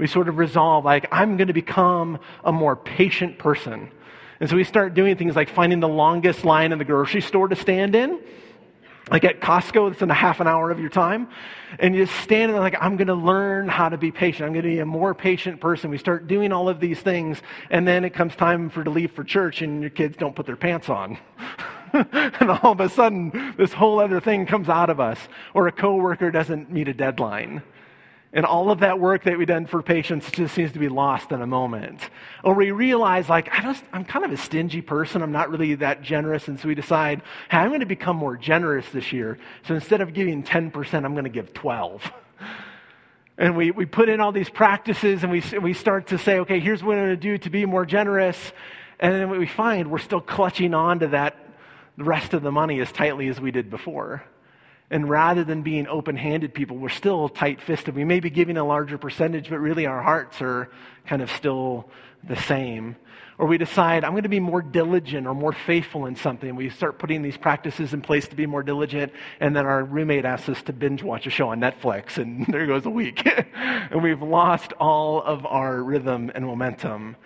We 0.00 0.06
sort 0.06 0.30
of 0.30 0.38
resolve, 0.38 0.86
like, 0.86 1.06
I'm 1.12 1.36
going 1.36 1.48
to 1.48 1.54
become 1.54 2.18
a 2.42 2.50
more 2.50 2.74
patient 2.74 3.38
person. 3.38 3.90
And 4.40 4.48
so 4.48 4.56
we 4.56 4.64
start 4.64 4.94
doing 4.94 5.18
things 5.18 5.36
like 5.36 5.50
finding 5.50 5.80
the 5.80 5.88
longest 5.88 6.42
line 6.42 6.72
in 6.72 6.78
the 6.78 6.86
grocery 6.86 7.20
store 7.20 7.48
to 7.48 7.54
stand 7.54 7.94
in. 7.94 8.18
like 9.10 9.24
at 9.24 9.40
Costco, 9.40 9.90
that's 9.90 10.00
in 10.00 10.10
a 10.10 10.14
half 10.14 10.40
an 10.40 10.46
hour 10.46 10.70
of 10.70 10.80
your 10.80 10.88
time. 10.88 11.28
And 11.78 11.94
you 11.94 12.06
just 12.06 12.18
stand 12.20 12.50
there 12.50 12.60
like, 12.60 12.76
I'm 12.80 12.96
going 12.96 13.08
to 13.08 13.14
learn 13.14 13.68
how 13.68 13.90
to 13.90 13.98
be 13.98 14.10
patient. 14.10 14.46
I'm 14.46 14.54
going 14.54 14.64
to 14.64 14.70
be 14.70 14.78
a 14.78 14.86
more 14.86 15.14
patient 15.14 15.60
person. 15.60 15.90
We 15.90 15.98
start 15.98 16.26
doing 16.26 16.50
all 16.50 16.70
of 16.70 16.80
these 16.80 17.00
things. 17.00 17.42
And 17.68 17.86
then 17.86 18.06
it 18.06 18.14
comes 18.14 18.34
time 18.34 18.70
for 18.70 18.82
to 18.82 18.88
leave 18.88 19.12
for 19.12 19.22
church 19.22 19.60
and 19.60 19.82
your 19.82 19.90
kids 19.90 20.16
don't 20.16 20.34
put 20.34 20.46
their 20.46 20.56
pants 20.56 20.88
on. 20.88 21.18
and 21.92 22.50
all 22.50 22.72
of 22.72 22.80
a 22.80 22.88
sudden, 22.88 23.54
this 23.58 23.74
whole 23.74 24.00
other 24.00 24.20
thing 24.20 24.46
comes 24.46 24.70
out 24.70 24.88
of 24.88 24.98
us. 24.98 25.18
Or 25.52 25.66
a 25.66 25.72
coworker 25.72 26.30
doesn't 26.30 26.72
meet 26.72 26.88
a 26.88 26.94
deadline. 26.94 27.62
And 28.32 28.46
all 28.46 28.70
of 28.70 28.80
that 28.80 29.00
work 29.00 29.24
that 29.24 29.36
we've 29.36 29.48
done 29.48 29.66
for 29.66 29.82
patience 29.82 30.30
just 30.30 30.54
seems 30.54 30.70
to 30.72 30.78
be 30.78 30.88
lost 30.88 31.32
in 31.32 31.42
a 31.42 31.46
moment. 31.46 32.00
Or 32.44 32.54
we 32.54 32.70
realize, 32.70 33.28
like, 33.28 33.48
I 33.52 33.60
just, 33.60 33.82
I'm 33.92 34.04
kind 34.04 34.24
of 34.24 34.30
a 34.30 34.36
stingy 34.36 34.82
person. 34.82 35.20
I'm 35.20 35.32
not 35.32 35.50
really 35.50 35.74
that 35.76 36.02
generous. 36.02 36.46
And 36.46 36.58
so 36.58 36.68
we 36.68 36.76
decide, 36.76 37.22
hey, 37.50 37.58
I'm 37.58 37.68
going 37.68 37.80
to 37.80 37.86
become 37.86 38.16
more 38.16 38.36
generous 38.36 38.88
this 38.90 39.12
year. 39.12 39.36
So 39.66 39.74
instead 39.74 40.00
of 40.00 40.14
giving 40.14 40.44
10%, 40.44 41.04
I'm 41.04 41.12
going 41.12 41.24
to 41.24 41.30
give 41.30 41.52
12. 41.52 42.12
And 43.38 43.56
we, 43.56 43.70
we 43.70 43.86
put 43.86 44.10
in 44.10 44.20
all 44.20 44.32
these 44.32 44.50
practices 44.50 45.22
and 45.22 45.32
we, 45.32 45.42
we 45.62 45.72
start 45.72 46.08
to 46.08 46.18
say, 46.18 46.40
okay, 46.40 46.60
here's 46.60 46.84
what 46.84 46.98
I'm 46.98 47.06
going 47.06 47.16
to 47.16 47.16
do 47.16 47.38
to 47.38 47.48
be 47.48 47.64
more 47.64 47.86
generous. 47.86 48.36
And 48.98 49.14
then 49.14 49.30
what 49.30 49.38
we 49.38 49.46
find, 49.46 49.90
we're 49.90 49.96
still 49.96 50.20
clutching 50.20 50.74
on 50.74 50.98
to 50.98 51.06
that, 51.08 51.38
the 51.96 52.04
rest 52.04 52.34
of 52.34 52.42
the 52.42 52.52
money 52.52 52.80
as 52.80 52.92
tightly 52.92 53.28
as 53.28 53.40
we 53.40 53.50
did 53.50 53.70
before. 53.70 54.22
And 54.90 55.08
rather 55.08 55.44
than 55.44 55.62
being 55.62 55.86
open 55.86 56.16
handed 56.16 56.52
people, 56.52 56.76
we're 56.76 56.88
still 56.88 57.28
tight 57.28 57.62
fisted. 57.62 57.94
We 57.94 58.04
may 58.04 58.18
be 58.18 58.28
giving 58.28 58.56
a 58.56 58.64
larger 58.64 58.98
percentage, 58.98 59.48
but 59.48 59.58
really 59.60 59.86
our 59.86 60.02
hearts 60.02 60.42
are 60.42 60.68
kind 61.06 61.22
of 61.22 61.30
still 61.30 61.88
the 62.24 62.36
same. 62.36 62.96
Or 63.38 63.46
we 63.46 63.56
decide, 63.56 64.04
I'm 64.04 64.10
going 64.10 64.24
to 64.24 64.28
be 64.28 64.40
more 64.40 64.60
diligent 64.60 65.26
or 65.28 65.34
more 65.34 65.52
faithful 65.52 66.06
in 66.06 66.16
something. 66.16 66.56
We 66.56 66.70
start 66.70 66.98
putting 66.98 67.22
these 67.22 67.36
practices 67.36 67.94
in 67.94 68.02
place 68.02 68.26
to 68.28 68.36
be 68.36 68.46
more 68.46 68.64
diligent, 68.64 69.12
and 69.38 69.54
then 69.54 69.64
our 69.64 69.84
roommate 69.84 70.24
asks 70.24 70.48
us 70.48 70.62
to 70.64 70.72
binge 70.72 71.02
watch 71.04 71.26
a 71.26 71.30
show 71.30 71.48
on 71.48 71.60
Netflix, 71.60 72.18
and 72.18 72.44
there 72.48 72.66
goes 72.66 72.84
a 72.84 72.90
week. 72.90 73.26
and 73.54 74.02
we've 74.02 74.20
lost 74.20 74.72
all 74.74 75.22
of 75.22 75.46
our 75.46 75.82
rhythm 75.82 76.32
and 76.34 76.44
momentum. 76.44 77.16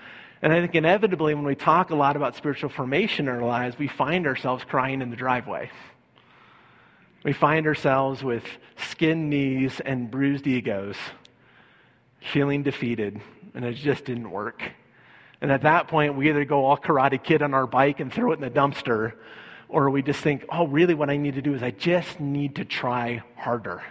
And 0.42 0.52
I 0.52 0.61
think 0.61 0.75
inevitably, 0.75 1.35
when 1.35 1.44
we 1.44 1.54
talk 1.54 1.88
a 1.88 1.97
lot 1.97 2.14
about 2.14 2.37
spiritual 2.37 2.68
formation 2.68 3.26
in 3.26 3.35
our 3.35 3.42
lives, 3.42 3.78
we 3.78 3.88
find 3.88 4.26
ourselves 4.26 4.62
crying 4.64 5.00
in 5.00 5.09
the 5.09 5.16
driveway 5.16 5.71
we 7.25 7.33
find 7.33 7.66
ourselves 7.66 8.23
with 8.23 8.45
skinned 8.76 9.31
knees 9.31 9.81
and 9.81 10.11
bruised 10.11 10.47
egos, 10.47 10.97
feeling 12.21 12.62
defeated, 12.62 13.21
and 13.54 13.64
it 13.64 13.75
just 13.75 14.04
didn't 14.04 14.31
work. 14.31 14.62
And 15.40 15.50
at 15.50 15.62
that 15.62 15.88
point, 15.88 16.16
we 16.16 16.28
either 16.28 16.45
go 16.45 16.66
all 16.66 16.76
karate 16.76 17.23
kid 17.23 17.43
on 17.43 17.54
our 17.54 17.66
bike 17.66 18.00
and 18.00 18.12
throw 18.12 18.33
it 18.33 18.35
in 18.35 18.40
the 18.43 18.50
dumpster, 18.50 19.14
or 19.69 19.88
we 19.88 20.02
just 20.02 20.21
think, 20.21 20.45
oh, 20.50 20.66
really, 20.66 20.95
what 20.95 21.09
I 21.09 21.16
need 21.16 21.35
to 21.35 21.43
do 21.43 21.54
is 21.54 21.62
I 21.62 21.71
just 21.71 22.21
need 22.21 22.57
to 22.57 22.64
try 22.64 23.23
harder. 23.37 23.83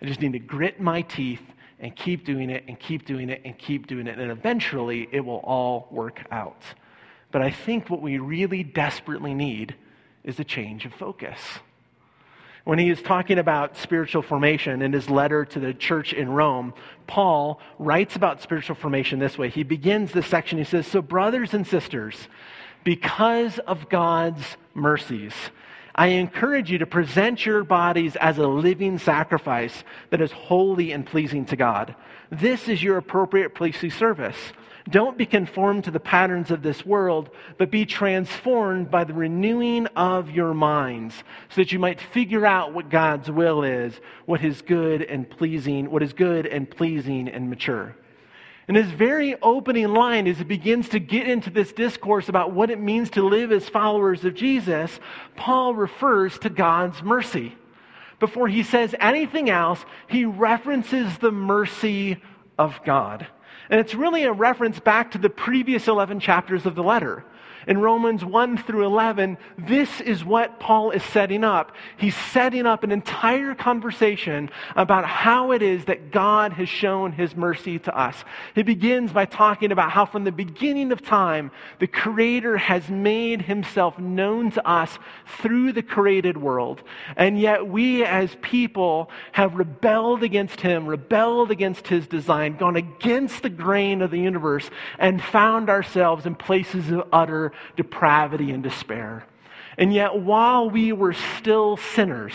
I 0.00 0.06
just 0.06 0.20
need 0.20 0.32
to 0.32 0.40
grit 0.40 0.80
my 0.80 1.02
teeth 1.02 1.42
and 1.78 1.94
keep 1.94 2.24
doing 2.24 2.50
it 2.50 2.64
and 2.66 2.78
keep 2.78 3.06
doing 3.06 3.30
it 3.30 3.42
and 3.44 3.56
keep 3.56 3.86
doing 3.86 4.08
it. 4.08 4.18
And 4.18 4.32
eventually, 4.32 5.08
it 5.12 5.20
will 5.20 5.40
all 5.44 5.86
work 5.92 6.24
out. 6.32 6.62
But 7.30 7.42
I 7.42 7.50
think 7.50 7.88
what 7.88 8.02
we 8.02 8.18
really 8.18 8.64
desperately 8.64 9.32
need 9.32 9.76
is 10.24 10.40
a 10.40 10.44
change 10.44 10.84
of 10.84 10.92
focus 10.92 11.38
when 12.64 12.78
he 12.78 12.90
is 12.90 13.02
talking 13.02 13.38
about 13.38 13.76
spiritual 13.76 14.22
formation 14.22 14.82
in 14.82 14.92
his 14.92 15.10
letter 15.10 15.44
to 15.44 15.60
the 15.60 15.74
church 15.74 16.12
in 16.12 16.28
Rome, 16.28 16.74
Paul 17.06 17.60
writes 17.78 18.14
about 18.14 18.40
spiritual 18.40 18.76
formation 18.76 19.18
this 19.18 19.36
way. 19.36 19.48
He 19.48 19.64
begins 19.64 20.12
this 20.12 20.26
section, 20.26 20.58
he 20.58 20.64
says, 20.64 20.86
So, 20.86 21.02
brothers 21.02 21.54
and 21.54 21.66
sisters, 21.66 22.28
because 22.84 23.58
of 23.60 23.88
God's 23.88 24.56
mercies, 24.74 25.34
I 25.94 26.08
encourage 26.08 26.70
you 26.70 26.78
to 26.78 26.86
present 26.86 27.44
your 27.44 27.64
bodies 27.64 28.16
as 28.16 28.38
a 28.38 28.46
living 28.46 28.98
sacrifice 28.98 29.84
that 30.10 30.22
is 30.22 30.32
holy 30.32 30.92
and 30.92 31.04
pleasing 31.04 31.44
to 31.46 31.56
God. 31.56 31.94
This 32.30 32.68
is 32.68 32.82
your 32.82 32.96
appropriate 32.96 33.54
of 33.54 33.90
service. 33.90 34.36
Don't 34.88 35.18
be 35.18 35.26
conformed 35.26 35.84
to 35.84 35.90
the 35.90 36.00
patterns 36.00 36.50
of 36.50 36.62
this 36.62 36.84
world, 36.84 37.30
but 37.56 37.70
be 37.70 37.86
transformed 37.86 38.90
by 38.90 39.04
the 39.04 39.14
renewing 39.14 39.86
of 39.88 40.30
your 40.30 40.54
minds, 40.54 41.14
so 41.50 41.60
that 41.60 41.70
you 41.70 41.78
might 41.78 42.00
figure 42.00 42.44
out 42.44 42.72
what 42.72 42.90
God's 42.90 43.30
will 43.30 43.62
is, 43.62 43.94
what 44.26 44.42
is 44.42 44.60
good 44.62 45.02
and 45.02 45.28
pleasing, 45.28 45.90
what 45.90 46.02
is 46.02 46.12
good 46.12 46.46
and 46.46 46.68
pleasing 46.68 47.28
and 47.28 47.48
mature. 47.48 47.94
And 48.68 48.76
his 48.76 48.90
very 48.90 49.34
opening 49.42 49.88
line, 49.88 50.26
as 50.26 50.38
he 50.38 50.44
begins 50.44 50.88
to 50.90 51.00
get 51.00 51.28
into 51.28 51.50
this 51.50 51.72
discourse 51.72 52.28
about 52.28 52.52
what 52.52 52.70
it 52.70 52.80
means 52.80 53.10
to 53.10 53.26
live 53.26 53.50
as 53.50 53.68
followers 53.68 54.24
of 54.24 54.34
Jesus, 54.34 55.00
Paul 55.36 55.74
refers 55.74 56.38
to 56.40 56.48
God's 56.48 57.02
mercy. 57.02 57.56
Before 58.20 58.46
he 58.46 58.62
says 58.62 58.94
anything 59.00 59.50
else, 59.50 59.84
he 60.08 60.24
references 60.24 61.18
the 61.18 61.32
mercy 61.32 62.22
of 62.56 62.78
God. 62.84 63.26
And 63.68 63.80
it's 63.80 63.94
really 63.94 64.24
a 64.24 64.32
reference 64.32 64.78
back 64.78 65.10
to 65.12 65.18
the 65.18 65.30
previous 65.30 65.88
11 65.88 66.20
chapters 66.20 66.64
of 66.64 66.74
the 66.76 66.84
letter 66.84 67.24
in 67.66 67.78
Romans 67.78 68.24
1 68.24 68.58
through 68.58 68.84
11, 68.84 69.38
this 69.58 70.00
is 70.00 70.24
what 70.24 70.58
Paul 70.58 70.90
is 70.90 71.02
setting 71.02 71.44
up. 71.44 71.72
He's 71.96 72.16
setting 72.16 72.66
up 72.66 72.84
an 72.84 72.92
entire 72.92 73.54
conversation 73.54 74.50
about 74.76 75.04
how 75.04 75.52
it 75.52 75.62
is 75.62 75.84
that 75.84 76.10
God 76.10 76.52
has 76.54 76.68
shown 76.68 77.12
his 77.12 77.36
mercy 77.36 77.78
to 77.80 77.96
us. 77.96 78.24
He 78.54 78.62
begins 78.62 79.12
by 79.12 79.26
talking 79.26 79.72
about 79.72 79.90
how 79.90 80.06
from 80.06 80.24
the 80.24 80.32
beginning 80.32 80.92
of 80.92 81.02
time, 81.02 81.50
the 81.78 81.86
Creator 81.86 82.56
has 82.56 82.88
made 82.88 83.42
himself 83.42 83.98
known 83.98 84.50
to 84.52 84.66
us 84.66 84.98
through 85.38 85.72
the 85.72 85.82
created 85.82 86.36
world. 86.36 86.82
And 87.16 87.40
yet 87.40 87.66
we 87.66 88.04
as 88.04 88.36
people 88.42 89.10
have 89.32 89.54
rebelled 89.54 90.22
against 90.22 90.60
him, 90.60 90.86
rebelled 90.86 91.50
against 91.50 91.88
his 91.88 92.06
design, 92.06 92.56
gone 92.56 92.76
against 92.76 93.42
the 93.42 93.50
grain 93.50 94.02
of 94.02 94.10
the 94.10 94.18
universe, 94.18 94.68
and 94.98 95.22
found 95.22 95.70
ourselves 95.70 96.26
in 96.26 96.34
places 96.34 96.90
of 96.90 97.08
utter 97.12 97.51
depravity 97.76 98.50
and 98.50 98.62
despair. 98.62 99.24
And 99.78 99.92
yet, 99.92 100.20
while 100.20 100.70
we 100.70 100.92
were 100.92 101.14
still 101.14 101.76
sinners, 101.76 102.34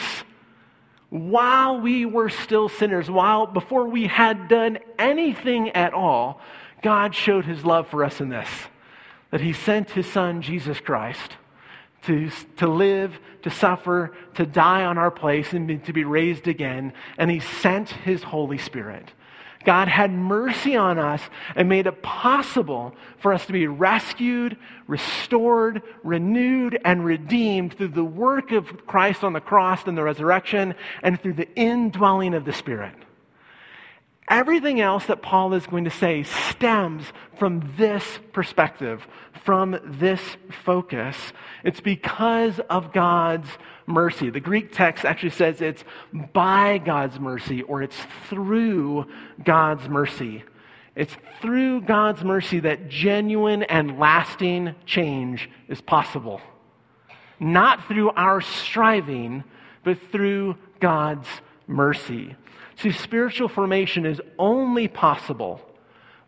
while 1.10 1.80
we 1.80 2.06
were 2.06 2.30
still 2.30 2.70
sinners, 2.70 3.10
while 3.10 3.46
before 3.46 3.88
we 3.88 4.08
had 4.08 4.48
done 4.48 4.80
anything 4.98 5.70
at 5.70 5.94
all, 5.94 6.42
God 6.82 7.16
showed 7.16 7.46
his 7.46 7.64
love 7.64 7.88
for 7.88 8.04
us 8.04 8.20
in 8.22 8.30
this 8.30 8.50
that 9.30 9.42
he 9.42 9.52
sent 9.52 9.90
his 9.90 10.10
son, 10.10 10.42
Jesus 10.42 10.80
Christ, 10.80 11.36
to, 12.04 12.30
to 12.56 12.68
live, 12.68 13.20
to 13.42 13.50
suffer, 13.50 14.16
to 14.36 14.46
die 14.46 14.86
on 14.86 14.98
our 14.98 15.12
place, 15.12 15.52
and 15.52 15.84
to 15.84 15.92
be 15.92 16.06
raised 16.06 16.48
again. 16.48 16.94
And 17.18 17.30
he 17.30 17.42
sent 17.42 17.90
his 17.90 18.24
Holy 18.24 18.58
Spirit. 18.58 19.12
God 19.68 19.90
had 19.90 20.14
mercy 20.14 20.78
on 20.78 20.98
us 20.98 21.22
and 21.54 21.68
made 21.68 21.88
it 21.88 22.02
possible 22.02 22.96
for 23.20 23.34
us 23.34 23.46
to 23.48 23.52
be 23.52 23.68
rescued, 23.68 24.56
restored, 24.88 25.84
renewed, 26.06 26.80
and 26.86 27.04
redeemed 27.04 27.74
through 27.74 27.90
the 27.90 28.02
work 28.02 28.54
of 28.54 28.88
Christ 28.88 29.26
on 29.26 29.34
the 29.34 29.42
cross 29.42 29.86
and 29.86 29.98
the 29.98 30.04
resurrection 30.04 30.74
and 31.04 31.22
through 31.22 31.34
the 31.34 31.54
indwelling 31.56 32.34
of 32.34 32.46
the 32.46 32.54
Spirit. 32.54 32.94
Everything 34.28 34.82
else 34.82 35.06
that 35.06 35.22
Paul 35.22 35.54
is 35.54 35.66
going 35.68 35.86
to 35.86 35.90
say 35.90 36.24
stems 36.24 37.06
from 37.40 37.74
this 37.78 38.04
perspective, 38.34 39.08
from 39.46 39.80
this 39.84 40.22
focus. 40.66 41.16
It's 41.64 41.80
because 41.80 42.60
of 42.70 42.92
God's 42.92 43.48
mercy. 43.86 44.30
The 44.30 44.42
Greek 44.42 44.74
text 44.74 45.06
actually 45.06 45.30
says 45.30 45.62
it's 45.62 45.86
by 46.34 46.78
God's 46.78 47.20
mercy 47.20 47.62
or 47.62 47.82
it's 47.82 47.98
through 48.30 49.06
God's 49.44 49.88
mercy. 49.88 50.44
It's 50.94 51.16
through 51.42 51.82
God's 51.82 52.24
mercy 52.24 52.60
that 52.62 52.90
genuine 52.90 53.64
and 53.64 53.98
lasting 53.98 54.76
change 54.86 55.50
is 55.70 55.80
possible. 55.80 56.42
Not 57.40 57.88
through 57.88 58.10
our 58.10 58.42
striving, 58.42 59.44
but 59.84 60.00
through 60.12 60.58
God's 60.82 61.28
mercy. 61.68 62.36
See, 62.78 62.92
spiritual 62.92 63.50
formation 63.50 64.06
is 64.06 64.22
only 64.38 64.88
possible 64.88 65.62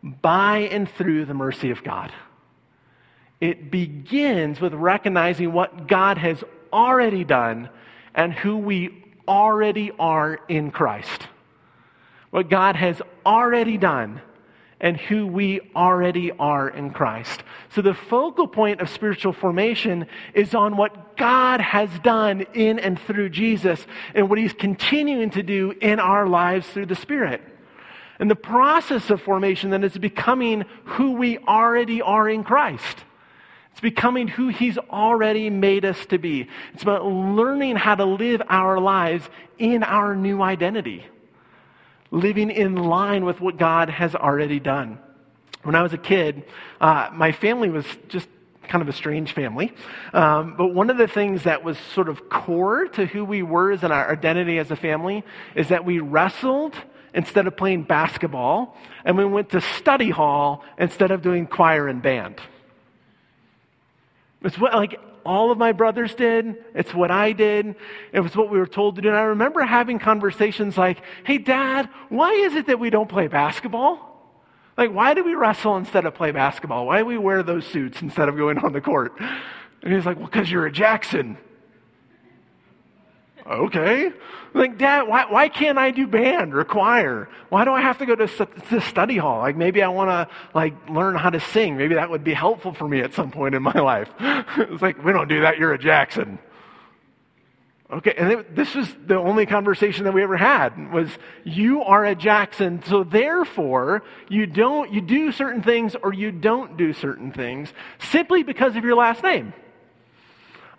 by 0.01 0.59
and 0.71 0.89
through 0.89 1.25
the 1.25 1.33
mercy 1.33 1.71
of 1.71 1.83
God. 1.83 2.11
It 3.39 3.71
begins 3.71 4.59
with 4.59 4.73
recognizing 4.73 5.53
what 5.53 5.87
God 5.87 6.17
has 6.17 6.43
already 6.73 7.23
done 7.23 7.69
and 8.15 8.33
who 8.33 8.57
we 8.57 9.05
already 9.27 9.91
are 9.99 10.39
in 10.49 10.71
Christ. 10.71 11.27
What 12.31 12.49
God 12.49 12.75
has 12.75 13.01
already 13.25 13.77
done 13.77 14.21
and 14.79 14.97
who 14.97 15.27
we 15.27 15.59
already 15.75 16.31
are 16.31 16.69
in 16.69 16.91
Christ. 16.91 17.43
So 17.69 17.81
the 17.81 17.93
focal 17.93 18.47
point 18.47 18.81
of 18.81 18.89
spiritual 18.89 19.33
formation 19.33 20.07
is 20.33 20.55
on 20.55 20.77
what 20.77 21.17
God 21.17 21.59
has 21.61 21.89
done 21.99 22.45
in 22.53 22.79
and 22.79 22.99
through 22.99 23.29
Jesus 23.29 23.85
and 24.15 24.29
what 24.29 24.39
he's 24.39 24.53
continuing 24.53 25.31
to 25.31 25.43
do 25.43 25.73
in 25.81 25.99
our 25.99 26.27
lives 26.27 26.67
through 26.67 26.87
the 26.87 26.95
Spirit. 26.95 27.41
And 28.19 28.29
the 28.29 28.35
process 28.35 29.09
of 29.09 29.21
formation 29.21 29.69
then 29.69 29.83
is 29.83 29.97
becoming 29.97 30.65
who 30.83 31.11
we 31.11 31.37
already 31.39 32.01
are 32.01 32.29
in 32.29 32.43
Christ. 32.43 33.03
It's 33.71 33.81
becoming 33.81 34.27
who 34.27 34.49
He's 34.49 34.77
already 34.77 35.49
made 35.49 35.85
us 35.85 36.05
to 36.07 36.17
be. 36.17 36.49
It's 36.73 36.83
about 36.83 37.05
learning 37.05 37.77
how 37.77 37.95
to 37.95 38.03
live 38.03 38.41
our 38.49 38.77
lives 38.77 39.29
in 39.57 39.83
our 39.83 40.15
new 40.15 40.41
identity, 40.41 41.05
living 42.11 42.49
in 42.49 42.75
line 42.75 43.25
with 43.25 43.39
what 43.39 43.57
God 43.57 43.89
has 43.89 44.15
already 44.15 44.59
done. 44.59 44.99
When 45.63 45.75
I 45.75 45.83
was 45.83 45.93
a 45.93 45.97
kid, 45.97 46.45
uh, 46.79 47.09
my 47.13 47.31
family 47.31 47.69
was 47.69 47.85
just 48.07 48.27
kind 48.63 48.81
of 48.81 48.87
a 48.87 48.93
strange 48.93 49.33
family. 49.33 49.73
Um, 50.13 50.55
but 50.57 50.67
one 50.67 50.89
of 50.89 50.97
the 50.97 51.07
things 51.07 51.43
that 51.43 51.63
was 51.63 51.77
sort 51.93 52.07
of 52.07 52.29
core 52.29 52.87
to 52.89 53.05
who 53.05 53.25
we 53.25 53.43
were 53.43 53.71
as 53.71 53.83
an 53.83 53.91
identity 53.91 54.59
as 54.59 54.71
a 54.71 54.75
family 54.75 55.23
is 55.55 55.69
that 55.69 55.83
we 55.83 55.99
wrestled 55.99 56.75
instead 57.13 57.47
of 57.47 57.57
playing 57.57 57.83
basketball, 57.83 58.77
and 59.03 59.17
we 59.17 59.25
went 59.25 59.49
to 59.49 59.59
study 59.59 60.11
hall 60.11 60.63
instead 60.77 61.09
of 61.09 61.23
doing 61.23 61.47
choir 61.47 61.87
and 61.87 62.03
band. 62.03 62.39
It's 64.43 64.57
what 64.57 64.73
like 64.73 64.99
all 65.29 65.51
of 65.51 65.59
my 65.59 65.71
brothers 65.71 66.15
did. 66.15 66.55
It's 66.73 66.91
what 66.91 67.11
I 67.11 67.33
did. 67.33 67.75
It 68.11 68.19
was 68.19 68.35
what 68.35 68.49
we 68.49 68.57
were 68.57 68.65
told 68.65 68.95
to 68.95 69.01
do. 69.01 69.09
And 69.09 69.17
I 69.17 69.21
remember 69.21 69.61
having 69.61 69.99
conversations 69.99 70.75
like, 70.75 71.01
"Hey, 71.23 71.37
Dad, 71.37 71.87
why 72.09 72.31
is 72.31 72.55
it 72.55 72.65
that 72.65 72.79
we 72.79 72.89
don't 72.89 73.07
play 73.07 73.27
basketball?" 73.27 74.09
Like, 74.75 74.91
why 74.91 75.13
do 75.13 75.23
we 75.23 75.35
wrestle 75.35 75.77
instead 75.77 76.05
of 76.05 76.15
play 76.15 76.31
basketball? 76.31 76.87
Why 76.87 76.99
do 76.99 77.05
we 77.05 77.17
wear 77.17 77.43
those 77.43 77.67
suits 77.67 78.01
instead 78.01 78.29
of 78.29 78.37
going 78.37 78.57
on 78.59 78.71
the 78.71 78.81
court? 78.81 79.13
And 79.83 79.93
he's 79.93 80.05
like, 80.05 80.17
well, 80.17 80.25
because 80.25 80.49
you're 80.49 80.65
a 80.65 80.71
Jackson. 80.71 81.37
Okay. 83.49 84.11
Like, 84.53 84.77
Dad, 84.77 85.07
why, 85.07 85.25
why 85.25 85.49
can't 85.49 85.77
I 85.79 85.89
do 85.89 86.05
band 86.05 86.53
or 86.53 86.63
choir? 86.63 87.29
Why 87.49 87.65
do 87.65 87.71
I 87.71 87.81
have 87.81 87.97
to 87.97 88.05
go 88.05 88.15
to, 88.15 88.27
to 88.27 88.81
study 88.81 89.17
hall? 89.17 89.39
Like, 89.39 89.55
maybe 89.55 89.81
I 89.81 89.87
want 89.87 90.09
to, 90.09 90.35
like, 90.53 90.89
learn 90.89 91.15
how 91.15 91.31
to 91.31 91.39
sing. 91.39 91.75
Maybe 91.75 91.95
that 91.95 92.09
would 92.09 92.23
be 92.23 92.33
helpful 92.33 92.73
for 92.73 92.87
me 92.87 93.01
at 93.01 93.13
some 93.13 93.31
point 93.31 93.55
in 93.55 93.63
my 93.63 93.71
life. 93.79 94.09
it's 94.19 94.81
like, 94.81 95.03
we 95.03 95.11
don't 95.11 95.27
do 95.27 95.41
that. 95.41 95.57
You're 95.57 95.73
a 95.73 95.79
Jackson. 95.79 96.37
Okay, 97.91 98.13
and 98.15 98.31
it, 98.31 98.55
this 98.55 98.75
was 98.75 98.87
the 99.07 99.17
only 99.17 99.47
conversation 99.47 100.03
that 100.03 100.13
we 100.13 100.21
ever 100.21 100.37
had 100.37 100.93
was 100.93 101.09
you 101.43 101.81
are 101.81 102.05
a 102.05 102.13
Jackson, 102.13 102.83
so 102.83 103.03
therefore 103.03 104.03
you 104.29 104.45
don't 104.45 104.93
you 104.93 105.01
do 105.01 105.31
certain 105.31 105.63
things 105.63 105.95
or 106.03 106.13
you 106.13 106.31
don't 106.31 106.77
do 106.77 106.93
certain 106.93 107.31
things 107.31 107.73
simply 107.97 108.43
because 108.43 108.75
of 108.75 108.83
your 108.83 108.95
last 108.95 109.23
name. 109.23 109.53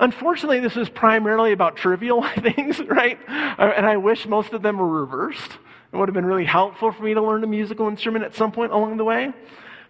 Unfortunately, 0.01 0.61
this 0.61 0.79
is 0.79 0.89
primarily 0.89 1.53
about 1.53 1.77
trivial 1.77 2.23
things, 2.41 2.81
right? 2.81 3.19
Uh, 3.29 3.73
and 3.77 3.85
I 3.85 3.99
wish 3.99 4.27
most 4.27 4.55
of 4.55 4.63
them 4.63 4.79
were 4.79 4.89
reversed. 4.89 5.53
It 5.93 5.97
would 5.97 6.09
have 6.09 6.15
been 6.15 6.27
really 6.27 6.47
helpful 6.47 6.91
for 6.91 7.03
me 7.03 7.13
to 7.15 7.23
learn 7.23 7.45
a 7.45 7.47
musical 7.47 7.87
instrument 7.87 8.25
at 8.25 8.35
some 8.35 8.51
point 8.51 8.73
along 8.73 8.97
the 8.97 9.05
way. 9.05 9.33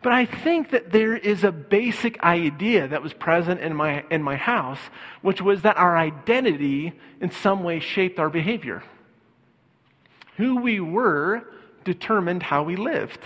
But 0.03 0.13
I 0.13 0.25
think 0.25 0.71
that 0.71 0.91
there 0.91 1.15
is 1.15 1.45
a 1.45 1.53
basic 1.53 2.23
idea 2.23 2.89
that 2.89 3.03
was 3.03 3.13
present 3.13 3.61
in 3.61 3.77
my, 3.77 4.05
in 4.11 4.23
my 4.23 4.35
house, 4.35 4.81
which 5.23 5.41
was 5.41 5.63
that 5.63 5.77
our 5.77 5.97
identity 5.97 6.93
in 7.21 7.31
some 7.31 7.63
way 7.63 7.79
shaped 7.79 8.19
our 8.19 8.31
behavior. 8.31 8.83
Who 10.39 10.57
we 10.57 10.81
were 10.81 11.45
determined 11.85 12.43
how 12.43 12.63
we 12.63 12.77
lived. 12.77 13.21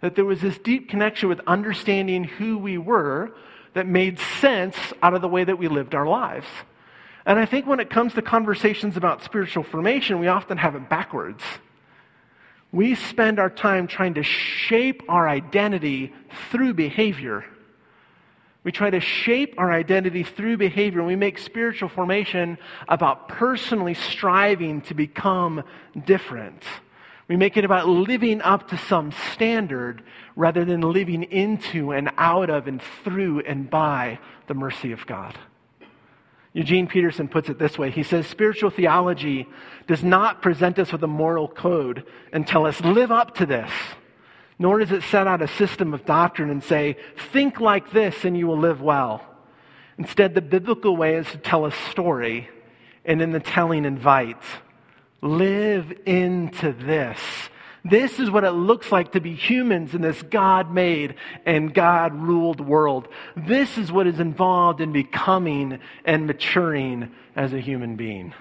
That 0.00 0.16
there 0.16 0.24
was 0.24 0.40
this 0.40 0.58
deep 0.58 0.88
connection 0.88 1.28
with 1.28 1.40
understanding 1.46 2.24
who 2.24 2.58
we 2.58 2.76
were 2.78 3.32
that 3.74 3.86
made 3.86 4.18
sense 4.40 4.76
out 5.02 5.14
of 5.14 5.22
the 5.22 5.28
way 5.28 5.44
that 5.44 5.58
we 5.58 5.68
lived 5.68 5.94
our 5.94 6.06
lives. 6.06 6.46
And 7.24 7.38
I 7.38 7.46
think 7.46 7.66
when 7.66 7.80
it 7.80 7.88
comes 7.88 8.14
to 8.14 8.22
conversations 8.22 8.96
about 8.96 9.22
spiritual 9.22 9.62
formation, 9.62 10.18
we 10.18 10.28
often 10.28 10.58
have 10.58 10.74
it 10.74 10.88
backwards 10.88 11.42
we 12.72 12.94
spend 12.94 13.38
our 13.38 13.50
time 13.50 13.86
trying 13.86 14.14
to 14.14 14.22
shape 14.22 15.02
our 15.08 15.28
identity 15.28 16.12
through 16.50 16.72
behavior. 16.72 17.44
We 18.64 18.72
try 18.72 18.88
to 18.90 19.00
shape 19.00 19.54
our 19.58 19.70
identity 19.70 20.22
through 20.22 20.56
behavior, 20.56 21.00
and 21.00 21.06
we 21.06 21.16
make 21.16 21.38
spiritual 21.38 21.90
formation 21.90 22.56
about 22.88 23.28
personally 23.28 23.94
striving 23.94 24.80
to 24.82 24.94
become 24.94 25.64
different. 26.06 26.62
We 27.28 27.36
make 27.36 27.56
it 27.56 27.64
about 27.64 27.88
living 27.88 28.40
up 28.40 28.68
to 28.68 28.78
some 28.78 29.12
standard 29.32 30.02
rather 30.36 30.64
than 30.64 30.80
living 30.80 31.22
into 31.24 31.92
and 31.92 32.10
out 32.16 32.50
of 32.50 32.66
and 32.66 32.80
through 33.04 33.40
and 33.40 33.68
by 33.68 34.18
the 34.46 34.54
mercy 34.54 34.92
of 34.92 35.06
God. 35.06 35.38
Eugene 36.54 36.86
Peterson 36.86 37.28
puts 37.28 37.48
it 37.48 37.58
this 37.58 37.78
way 37.78 37.90
He 37.90 38.02
says, 38.02 38.26
Spiritual 38.26 38.70
theology 38.70 39.48
does 39.86 40.02
not 40.02 40.42
present 40.42 40.78
us 40.78 40.92
with 40.92 41.02
a 41.02 41.08
moral 41.08 41.48
code 41.48 42.04
and 42.32 42.46
tell 42.46 42.66
us, 42.66 42.80
live 42.80 43.10
up 43.10 43.36
to 43.36 43.46
this. 43.46 43.70
Nor 44.58 44.78
does 44.78 44.92
it 44.92 45.02
set 45.02 45.26
out 45.26 45.42
a 45.42 45.48
system 45.48 45.92
of 45.92 46.04
doctrine 46.04 46.50
and 46.50 46.62
say, 46.62 46.96
think 47.32 47.58
like 47.58 47.90
this 47.90 48.24
and 48.24 48.36
you 48.36 48.46
will 48.46 48.58
live 48.58 48.80
well. 48.80 49.26
Instead, 49.98 50.34
the 50.34 50.42
biblical 50.42 50.96
way 50.96 51.16
is 51.16 51.26
to 51.32 51.38
tell 51.38 51.66
a 51.66 51.72
story 51.90 52.48
and 53.04 53.20
in 53.20 53.32
the 53.32 53.40
telling 53.40 53.84
invite. 53.84 54.42
Live 55.20 55.92
into 56.06 56.72
this 56.72 57.18
this 57.84 58.20
is 58.20 58.30
what 58.30 58.44
it 58.44 58.52
looks 58.52 58.92
like 58.92 59.12
to 59.12 59.20
be 59.20 59.34
humans 59.34 59.94
in 59.94 60.02
this 60.02 60.22
God 60.22 60.72
made 60.72 61.16
and 61.44 61.74
God 61.74 62.14
ruled 62.14 62.60
world. 62.60 63.08
This 63.36 63.76
is 63.76 63.90
what 63.90 64.06
is 64.06 64.20
involved 64.20 64.80
in 64.80 64.92
becoming 64.92 65.80
and 66.04 66.26
maturing 66.26 67.10
as 67.34 67.52
a 67.52 67.60
human 67.60 67.96
being. 67.96 68.34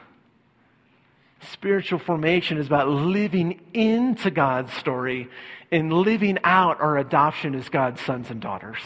Spiritual 1.51 1.97
formation 1.97 2.59
is 2.59 2.67
about 2.67 2.87
living 2.87 3.59
into 3.73 4.29
God's 4.29 4.71
story 4.73 5.27
and 5.71 5.91
living 5.91 6.37
out 6.43 6.79
our 6.79 6.99
adoption 6.99 7.55
as 7.55 7.67
God's 7.67 7.99
sons 8.01 8.29
and 8.29 8.39
daughters. 8.39 8.77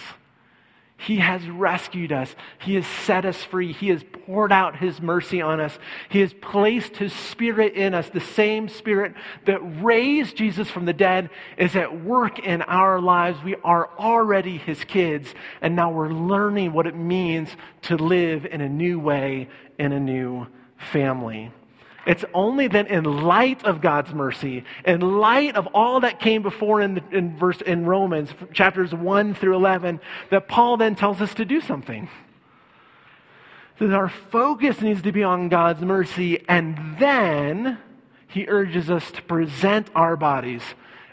He 0.97 1.17
has 1.17 1.45
rescued 1.49 2.13
us. 2.13 2.33
He 2.59 2.75
has 2.75 2.87
set 2.87 3.25
us 3.25 3.43
free. 3.43 3.73
He 3.73 3.89
has 3.89 4.03
poured 4.25 4.51
out 4.51 4.77
His 4.77 5.01
mercy 5.01 5.41
on 5.41 5.59
us. 5.59 5.77
He 6.09 6.21
has 6.21 6.33
placed 6.33 6.95
His 6.95 7.11
Spirit 7.11 7.73
in 7.73 7.93
us. 7.93 8.09
The 8.09 8.21
same 8.21 8.69
Spirit 8.69 9.13
that 9.45 9.59
raised 9.83 10.37
Jesus 10.37 10.69
from 10.69 10.85
the 10.85 10.93
dead 10.93 11.29
is 11.57 11.75
at 11.75 12.03
work 12.03 12.39
in 12.39 12.61
our 12.61 12.99
lives. 13.01 13.37
We 13.43 13.55
are 13.63 13.89
already 13.99 14.57
His 14.57 14.83
kids, 14.85 15.33
and 15.61 15.75
now 15.75 15.91
we're 15.91 16.13
learning 16.13 16.71
what 16.71 16.87
it 16.87 16.95
means 16.95 17.49
to 17.83 17.97
live 17.97 18.45
in 18.45 18.61
a 18.61 18.69
new 18.69 18.99
way 18.99 19.49
in 19.77 19.91
a 19.91 19.99
new 19.99 20.47
family. 20.77 21.51
It's 22.05 22.23
only 22.33 22.67
then 22.67 22.87
in 22.87 23.03
light 23.03 23.63
of 23.65 23.81
God's 23.81 24.13
mercy, 24.13 24.63
in 24.85 25.01
light 25.01 25.55
of 25.55 25.67
all 25.73 26.01
that 26.01 26.19
came 26.19 26.43
before 26.43 26.81
in, 26.81 26.95
the, 26.95 27.03
in 27.11 27.37
verse 27.37 27.61
in 27.61 27.85
Romans 27.85 28.29
chapters 28.53 28.93
1 28.93 29.33
through 29.35 29.55
11 29.55 29.99
that 30.29 30.47
Paul 30.47 30.77
then 30.77 30.95
tells 30.95 31.21
us 31.21 31.33
to 31.35 31.45
do 31.45 31.61
something. 31.61 32.07
So 33.79 33.87
that 33.87 33.95
our 33.95 34.09
focus 34.09 34.81
needs 34.81 35.01
to 35.01 35.11
be 35.11 35.23
on 35.23 35.49
God's 35.49 35.81
mercy 35.81 36.43
and 36.47 36.97
then 36.99 37.79
he 38.27 38.45
urges 38.47 38.89
us 38.89 39.09
to 39.11 39.21
present 39.21 39.89
our 39.95 40.15
bodies 40.15 40.61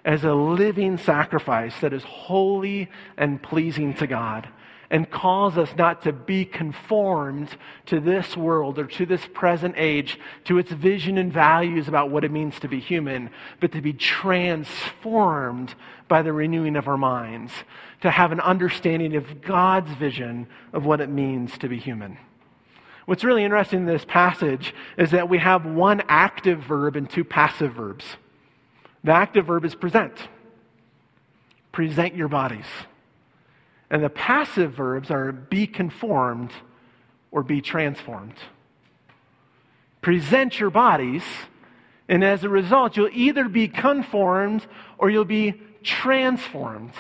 as 0.05 0.25
a 0.25 0.35
living 0.35 0.99
sacrifice 0.99 1.75
that 1.81 1.93
is 1.93 2.03
holy 2.03 2.91
and 3.17 3.43
pleasing 3.43 3.95
to 3.95 4.07
God 4.07 4.49
and 4.93 5.11
calls 5.11 5.57
us 5.57 5.75
not 5.75 6.03
to 6.03 6.13
be 6.13 6.45
conformed 6.45 7.49
to 7.87 7.99
this 7.99 8.37
world 8.37 8.79
or 8.79 8.85
to 8.85 9.07
this 9.07 9.27
present 9.33 9.75
age, 9.79 10.21
to 10.45 10.59
its 10.59 10.71
vision 10.71 11.17
and 11.17 11.33
values 11.33 11.89
about 11.89 12.11
what 12.11 12.25
it 12.25 12.31
means 12.31 12.61
to 12.61 12.69
be 12.69 12.79
human, 12.79 13.31
but 13.59 13.73
to 13.73 13.81
be 13.81 13.95
transformed 13.95 15.75
by 16.09 16.21
the 16.21 16.33
renewing 16.33 16.77
of 16.77 16.89
our 16.89 16.99
minds, 16.99 17.53
to 18.03 18.11
have 18.11 18.33
an 18.33 18.41
understanding 18.41 19.17
of 19.17 19.41
God's 19.41 19.91
vision 19.95 20.47
of 20.75 20.85
what 20.85 21.01
it 21.01 21.09
means 21.09 21.57
to 21.59 21.69
be 21.69 21.79
human. 21.79 22.19
What's 23.07 23.25
really 23.25 23.45
interesting 23.45 23.81
in 23.81 23.87
this 23.87 24.05
passage 24.05 24.75
is 24.99 25.13
that 25.13 25.31
we 25.31 25.39
have 25.39 25.65
one 25.65 26.03
active 26.07 26.61
verb 26.61 26.97
and 26.97 27.09
two 27.09 27.25
passive 27.25 27.73
verbs. 27.73 28.05
The 29.05 29.13
active 29.13 29.47
verb 29.47 29.65
is 29.65 29.75
present. 29.75 30.13
Present 31.73 32.15
your 32.15 32.29
bodies. 32.29 32.67
And 33.93 34.03
the 34.03 34.09
passive 34.09 34.73
verbs 34.73 35.11
are 35.11 35.31
be 35.33 35.67
conformed 35.67 36.51
or 37.31 37.43
be 37.43 37.61
transformed. 37.61 38.35
Present 40.01 40.59
your 40.59 40.71
bodies, 40.71 41.23
and 42.09 42.25
as 42.25 42.43
a 42.43 42.49
result, 42.49 42.97
you'll 42.97 43.11
either 43.13 43.49
be 43.49 43.69
conformed 43.69 44.67
or 44.97 45.11
you'll 45.11 45.27
be 45.27 45.61
transformed. 45.85 46.93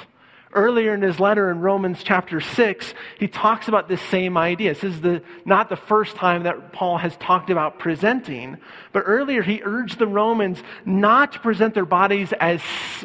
Earlier 0.54 0.94
in 0.94 1.00
his 1.00 1.18
letter 1.18 1.50
in 1.50 1.60
Romans 1.60 2.02
chapter 2.04 2.38
6, 2.38 2.94
he 3.18 3.26
talks 3.26 3.68
about 3.68 3.88
this 3.88 4.02
same 4.02 4.36
idea. 4.36 4.74
This 4.74 4.84
is 4.84 5.00
the, 5.00 5.22
not 5.46 5.70
the 5.70 5.76
first 5.76 6.14
time 6.14 6.42
that 6.42 6.72
Paul 6.72 6.98
has 6.98 7.16
talked 7.16 7.48
about 7.48 7.78
presenting, 7.78 8.58
but 8.92 9.04
earlier 9.06 9.42
he 9.42 9.62
urged 9.64 9.98
the 9.98 10.06
Romans 10.06 10.62
not 10.84 11.32
to 11.32 11.38
present 11.38 11.72
their 11.72 11.86
bodies 11.86 12.34
as, 12.38 12.60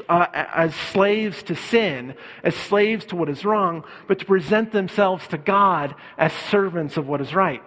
uh, 0.10 0.25
as 0.33 0.75
slaves 0.75 1.41
to 1.43 1.55
sin, 1.55 2.15
as 2.43 2.53
slaves 2.53 3.05
to 3.05 3.15
what 3.15 3.29
is 3.29 3.45
wrong, 3.45 3.86
but 4.07 4.19
to 4.19 4.25
present 4.25 4.73
themselves 4.73 5.25
to 5.29 5.38
God 5.38 5.95
as 6.17 6.33
servants 6.51 6.97
of 6.97 7.07
what 7.07 7.21
is 7.21 7.33
right. 7.33 7.63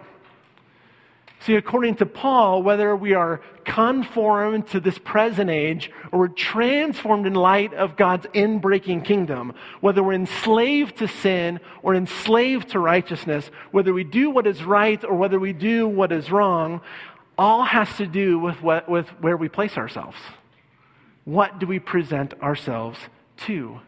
See, 1.45 1.55
according 1.55 1.95
to 1.95 2.05
Paul, 2.05 2.61
whether 2.61 2.95
we 2.95 3.15
are 3.15 3.41
conformed 3.65 4.67
to 4.67 4.79
this 4.79 4.99
present 4.99 5.49
age 5.49 5.91
or 6.11 6.19
we're 6.19 6.27
transformed 6.27 7.25
in 7.25 7.33
light 7.33 7.73
of 7.73 7.95
God's 7.95 8.27
inbreaking 8.27 9.03
kingdom, 9.03 9.53
whether 9.79 10.03
we're 10.03 10.13
enslaved 10.13 10.97
to 10.97 11.07
sin 11.07 11.59
or 11.81 11.95
enslaved 11.95 12.69
to 12.69 12.79
righteousness, 12.79 13.49
whether 13.71 13.91
we 13.91 14.03
do 14.03 14.29
what 14.29 14.45
is 14.45 14.63
right 14.63 15.03
or 15.03 15.15
whether 15.15 15.39
we 15.39 15.51
do 15.51 15.87
what 15.87 16.11
is 16.11 16.29
wrong, 16.29 16.79
all 17.39 17.63
has 17.63 17.89
to 17.97 18.05
do 18.05 18.37
with, 18.37 18.61
what, 18.61 18.87
with 18.87 19.07
where 19.19 19.37
we 19.37 19.49
place 19.49 19.77
ourselves. 19.77 20.17
What 21.25 21.57
do 21.57 21.65
we 21.65 21.79
present 21.79 22.35
ourselves 22.43 22.99
to? 23.47 23.79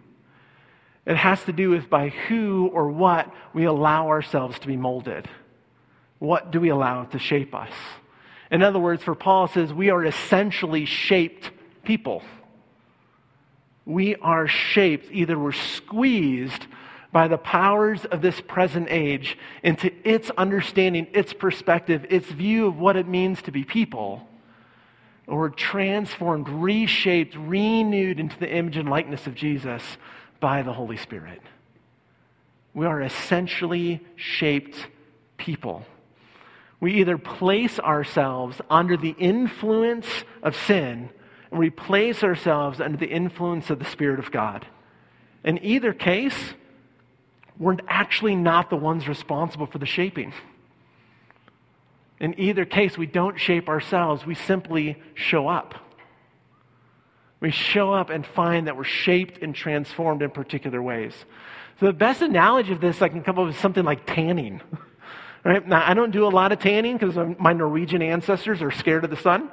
It 1.05 1.17
has 1.17 1.43
to 1.43 1.53
do 1.53 1.69
with 1.69 1.87
by 1.87 2.09
who 2.09 2.71
or 2.73 2.89
what 2.89 3.31
we 3.53 3.65
allow 3.65 4.07
ourselves 4.07 4.57
to 4.59 4.67
be 4.67 4.77
molded. 4.77 5.29
What 6.23 6.51
do 6.51 6.61
we 6.61 6.69
allow 6.69 7.03
to 7.03 7.19
shape 7.19 7.53
us? 7.53 7.73
In 8.49 8.63
other 8.63 8.79
words, 8.79 9.03
for 9.03 9.13
Paul 9.13 9.49
says 9.49 9.73
we 9.73 9.89
are 9.89 10.05
essentially 10.05 10.85
shaped 10.85 11.51
people. 11.83 12.23
We 13.85 14.15
are 14.15 14.47
shaped, 14.47 15.11
either 15.11 15.37
we're 15.37 15.51
squeezed 15.51 16.65
by 17.11 17.27
the 17.27 17.37
powers 17.37 18.05
of 18.05 18.21
this 18.21 18.39
present 18.39 18.87
age 18.89 19.37
into 19.63 19.91
its 20.07 20.29
understanding, 20.37 21.07
its 21.11 21.33
perspective, 21.33 22.05
its 22.09 22.27
view 22.27 22.67
of 22.67 22.79
what 22.79 22.95
it 22.95 23.05
means 23.05 23.41
to 23.41 23.51
be 23.51 23.65
people, 23.65 24.25
or 25.27 25.39
we're 25.39 25.49
transformed, 25.49 26.47
reshaped, 26.47 27.35
renewed 27.35 28.21
into 28.21 28.39
the 28.39 28.49
image 28.49 28.77
and 28.77 28.89
likeness 28.89 29.27
of 29.27 29.35
Jesus 29.35 29.83
by 30.39 30.61
the 30.61 30.71
Holy 30.71 30.95
Spirit. 30.95 31.41
We 32.73 32.85
are 32.85 33.01
essentially 33.01 33.99
shaped 34.15 34.87
people 35.35 35.85
we 36.83 36.95
either 36.95 37.17
place 37.17 37.79
ourselves 37.79 38.59
under 38.69 38.97
the 38.97 39.15
influence 39.17 40.05
of 40.43 40.53
sin 40.53 41.09
and 41.49 41.57
we 41.57 41.69
place 41.69 42.25
ourselves 42.25 42.81
under 42.81 42.97
the 42.97 43.07
influence 43.07 43.69
of 43.69 43.79
the 43.79 43.85
Spirit 43.85 44.19
of 44.19 44.31
God. 44.31 44.67
In 45.45 45.63
either 45.63 45.93
case, 45.93 46.35
we're 47.57 47.77
actually 47.87 48.35
not 48.35 48.69
the 48.69 48.75
ones 48.75 49.07
responsible 49.07 49.65
for 49.65 49.77
the 49.77 49.85
shaping. 49.85 50.33
In 52.19 52.37
either 52.37 52.65
case, 52.65 52.97
we 52.97 53.05
don't 53.05 53.39
shape 53.39 53.69
ourselves, 53.69 54.25
we 54.25 54.35
simply 54.35 55.01
show 55.13 55.47
up. 55.47 55.75
We 57.39 57.51
show 57.51 57.93
up 57.93 58.09
and 58.09 58.25
find 58.25 58.67
that 58.67 58.75
we're 58.75 58.83
shaped 58.83 59.41
and 59.41 59.55
transformed 59.55 60.21
in 60.21 60.31
particular 60.31 60.81
ways. 60.81 61.13
So, 61.79 61.85
the 61.85 61.93
best 61.93 62.21
analogy 62.21 62.73
of 62.73 62.81
this 62.81 63.01
I 63.01 63.07
can 63.07 63.23
come 63.23 63.39
up 63.39 63.45
with 63.45 63.55
is 63.55 63.61
something 63.61 63.85
like 63.85 64.05
tanning. 64.05 64.59
Right? 65.43 65.67
Now, 65.67 65.83
I 65.85 65.93
don't 65.93 66.11
do 66.11 66.25
a 66.25 66.29
lot 66.29 66.51
of 66.51 66.59
tanning 66.59 66.97
because 66.97 67.17
my 67.37 67.53
Norwegian 67.53 68.01
ancestors 68.01 68.61
are 68.61 68.71
scared 68.71 69.03
of 69.03 69.09
the 69.09 69.17
sun. 69.17 69.51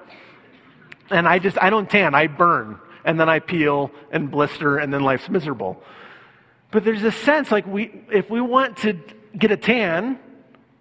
And 1.11 1.27
I 1.27 1.41
just, 1.41 1.59
I 1.61 1.71
don't 1.71 1.91
tan, 1.91 2.15
I 2.15 2.29
burn. 2.29 2.79
And 3.05 3.19
then 3.19 3.29
I 3.29 3.41
peel 3.41 3.91
and 4.13 4.31
blister, 4.31 4.79
and 4.79 4.93
then 4.93 5.01
life's 5.01 5.29
miserable. 5.29 5.83
But 6.71 6.85
there's 6.85 7.03
a 7.03 7.11
sense 7.11 7.51
like 7.51 7.67
we, 7.67 8.05
if 8.13 8.31
we 8.31 8.41
want 8.41 8.77
to 8.79 8.99
get 9.37 9.51
a 9.51 9.57
tan, 9.57 10.19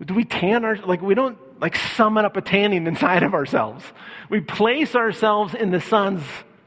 do 0.03 0.13
we 0.13 0.25
tan 0.25 0.63
our, 0.63 0.75
like 0.75 1.01
we 1.01 1.15
don't 1.15 1.37
like 1.59 1.75
summon 1.75 2.25
up 2.25 2.37
a 2.37 2.41
tanning 2.41 2.87
inside 2.87 3.23
of 3.23 3.33
ourselves. 3.33 3.83
We 4.29 4.41
place 4.41 4.95
ourselves 4.95 5.53
in 5.55 5.71
the 5.71 5.81
sun's 5.81 6.23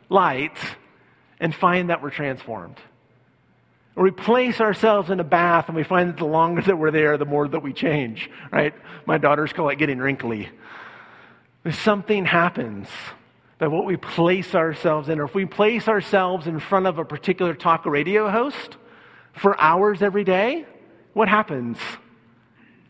light 0.08 0.56
and 1.40 1.54
find 1.54 1.90
that 1.90 2.02
we're 2.02 2.10
transformed. 2.10 2.76
Or 3.94 4.04
we 4.04 4.10
place 4.10 4.60
ourselves 4.60 5.10
in 5.10 5.20
a 5.20 5.24
bath 5.24 5.66
and 5.68 5.76
we 5.76 5.82
find 5.82 6.08
that 6.08 6.16
the 6.16 6.24
longer 6.24 6.62
that 6.62 6.76
we're 6.76 6.90
there, 6.90 7.18
the 7.18 7.26
more 7.26 7.46
that 7.46 7.62
we 7.62 7.72
change, 7.72 8.30
right? 8.50 8.74
My 9.06 9.18
daughters 9.18 9.52
call 9.52 9.68
it 9.68 9.76
getting 9.76 9.98
wrinkly. 9.98 10.48
If 11.64 11.80
something 11.82 12.24
happens 12.24 12.88
that 13.58 13.70
what 13.70 13.84
we 13.84 13.96
place 13.96 14.54
ourselves 14.54 15.08
in, 15.08 15.20
or 15.20 15.24
if 15.24 15.34
we 15.34 15.44
place 15.44 15.88
ourselves 15.88 16.46
in 16.46 16.58
front 16.58 16.86
of 16.86 16.98
a 16.98 17.04
particular 17.04 17.54
talk 17.54 17.86
radio 17.86 18.28
host 18.30 18.76
for 19.34 19.60
hours 19.60 20.02
every 20.02 20.24
day, 20.24 20.66
what 21.12 21.28
happens? 21.28 21.78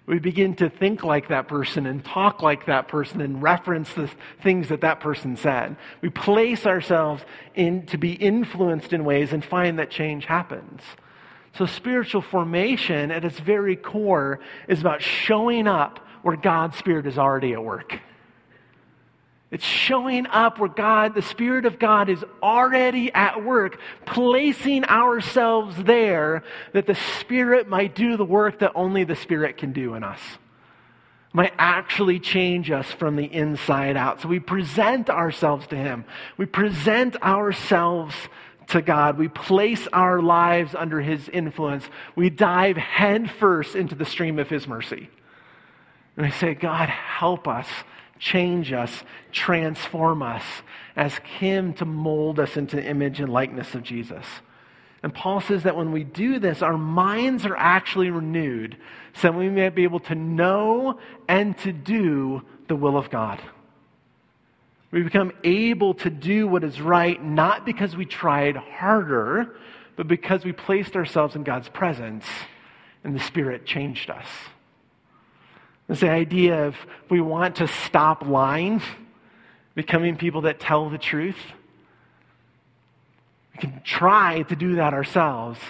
We 0.06 0.18
begin 0.18 0.56
to 0.56 0.68
think 0.68 1.04
like 1.04 1.28
that 1.28 1.46
person 1.46 1.86
and 1.86 2.04
talk 2.04 2.42
like 2.42 2.66
that 2.66 2.88
person 2.88 3.20
and 3.20 3.40
reference 3.40 3.92
the 3.94 4.10
things 4.42 4.68
that 4.68 4.80
that 4.80 4.98
person 5.00 5.36
said. 5.36 5.76
We 6.00 6.10
place 6.10 6.66
ourselves 6.66 7.24
in 7.54 7.86
to 7.86 7.98
be 7.98 8.12
influenced 8.14 8.92
in 8.92 9.04
ways 9.04 9.32
and 9.32 9.44
find 9.44 9.78
that 9.78 9.90
change 9.90 10.24
happens. 10.24 10.82
So 11.56 11.66
spiritual 11.66 12.22
formation 12.22 13.10
at 13.10 13.24
its 13.24 13.38
very 13.38 13.76
core 13.76 14.40
is 14.68 14.80
about 14.80 15.02
showing 15.02 15.68
up 15.68 16.00
where 16.22 16.36
God's 16.36 16.76
Spirit 16.78 17.06
is 17.06 17.18
already 17.18 17.52
at 17.52 17.62
work. 17.62 18.00
It's 19.52 19.66
showing 19.66 20.26
up 20.28 20.58
where 20.58 20.70
God, 20.70 21.14
the 21.14 21.20
Spirit 21.20 21.66
of 21.66 21.78
God, 21.78 22.08
is 22.08 22.24
already 22.42 23.12
at 23.12 23.44
work, 23.44 23.78
placing 24.06 24.86
ourselves 24.86 25.76
there 25.84 26.42
that 26.72 26.86
the 26.86 26.94
Spirit 27.20 27.68
might 27.68 27.94
do 27.94 28.16
the 28.16 28.24
work 28.24 28.60
that 28.60 28.72
only 28.74 29.04
the 29.04 29.14
Spirit 29.14 29.58
can 29.58 29.74
do 29.74 29.92
in 29.92 30.04
us. 30.04 30.20
Might 31.34 31.52
actually 31.58 32.18
change 32.18 32.70
us 32.70 32.90
from 32.92 33.16
the 33.16 33.26
inside 33.26 33.94
out. 33.94 34.22
So 34.22 34.28
we 34.28 34.40
present 34.40 35.10
ourselves 35.10 35.66
to 35.66 35.76
Him. 35.76 36.06
We 36.38 36.46
present 36.46 37.22
ourselves 37.22 38.14
to 38.68 38.80
God. 38.80 39.18
We 39.18 39.28
place 39.28 39.86
our 39.92 40.22
lives 40.22 40.74
under 40.74 41.02
His 41.02 41.28
influence. 41.28 41.84
We 42.16 42.30
dive 42.30 42.78
headfirst 42.78 43.76
into 43.76 43.96
the 43.96 44.06
stream 44.06 44.38
of 44.38 44.48
His 44.48 44.66
mercy. 44.66 45.10
And 46.16 46.24
I 46.24 46.30
say, 46.30 46.54
God, 46.54 46.88
help 46.88 47.46
us 47.46 47.68
change 48.22 48.72
us, 48.72 49.02
transform 49.32 50.22
us, 50.22 50.44
ask 50.96 51.20
Him 51.24 51.74
to 51.74 51.85
mold 51.85 52.38
us 52.38 52.56
into 52.56 52.76
the 52.76 52.85
image 52.85 53.18
and 53.18 53.28
likeness 53.30 53.74
of 53.74 53.82
Jesus. 53.82 54.24
And 55.02 55.12
Paul 55.12 55.40
says 55.40 55.64
that 55.64 55.76
when 55.76 55.90
we 55.90 56.04
do 56.04 56.38
this, 56.38 56.62
our 56.62 56.78
minds 56.78 57.44
are 57.44 57.56
actually 57.56 58.11
renewed 58.11 58.76
so 59.14 59.22
that 59.22 59.37
we 59.37 59.48
may 59.48 59.68
be 59.70 59.82
able 59.82 59.98
to 60.00 60.14
know 60.14 61.00
and 61.26 61.58
to 61.58 61.72
do 61.72 62.42
the 62.68 62.76
will 62.76 62.96
of 62.96 63.11
God. 63.11 63.40
We 64.92 65.02
become 65.02 65.32
able 65.42 65.94
to 65.94 66.11
do 66.11 66.46
what 66.46 66.62
is 66.62 66.80
right, 66.80 67.20
not 67.20 67.66
because 67.66 67.96
we 67.96 68.06
tried 68.06 68.56
harder, 68.56 69.56
but 69.96 70.06
because 70.06 70.44
we 70.44 70.52
placed 70.52 70.94
ourselves 70.94 71.35
in 71.35 71.42
God's 71.42 71.68
presence 71.68 72.26
and 73.02 73.16
the 73.16 73.20
Spirit 73.20 73.66
changed 73.66 74.11
us. 74.11 74.28
It's 75.92 76.00
the 76.00 76.09
idea 76.09 76.68
of 76.68 76.76
we 77.11 77.20
want 77.20 77.57
to 77.57 77.68
stop 77.68 78.24
lying, 78.24 78.81
becoming 79.74 80.16
people 80.16 80.40
that 80.42 80.59
tell 80.59 80.88
the 80.88 80.96
truth. 80.96 81.37
We 83.52 83.61
can 83.61 83.83
try 83.85 84.40
to 84.40 84.57
do 84.57 84.76
that 84.76 84.94
ourselves, 84.94 85.61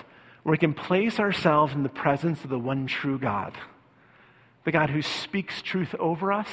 or 0.44 0.52
we 0.52 0.58
can 0.58 0.74
place 0.74 1.18
ourselves 1.18 1.74
in 1.74 1.82
the 1.82 1.88
presence 1.88 2.44
of 2.44 2.50
the 2.50 2.58
one 2.58 2.87
true 2.87 3.18
God, 3.18 3.54
the 4.62 4.70
God 4.70 4.90
who 4.90 5.02
speaks 5.02 5.61
truth 5.61 5.92
over 5.98 6.32
us, 6.32 6.48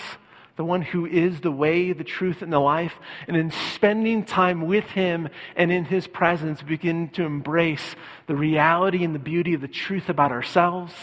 the 0.55 0.65
one 0.65 0.81
who 0.81 1.05
is 1.05 1.41
the 1.41 1.51
way, 1.51 1.93
the 1.93 2.03
truth, 2.03 2.41
and 2.41 2.51
the 2.51 2.57
life. 2.57 2.95
And 3.27 3.37
in 3.37 3.51
spending 3.75 4.23
time 4.23 4.65
with 4.65 4.85
him 4.85 5.29
and 5.55 5.71
in 5.71 5.85
his 5.85 6.07
presence, 6.07 6.63
begin 6.63 7.09
to 7.09 7.23
embrace 7.23 7.95
the 8.25 8.35
reality 8.35 9.03
and 9.03 9.13
the 9.13 9.19
beauty 9.19 9.53
of 9.53 9.61
the 9.61 9.67
truth 9.67 10.09
about 10.09 10.31
ourselves 10.31 10.95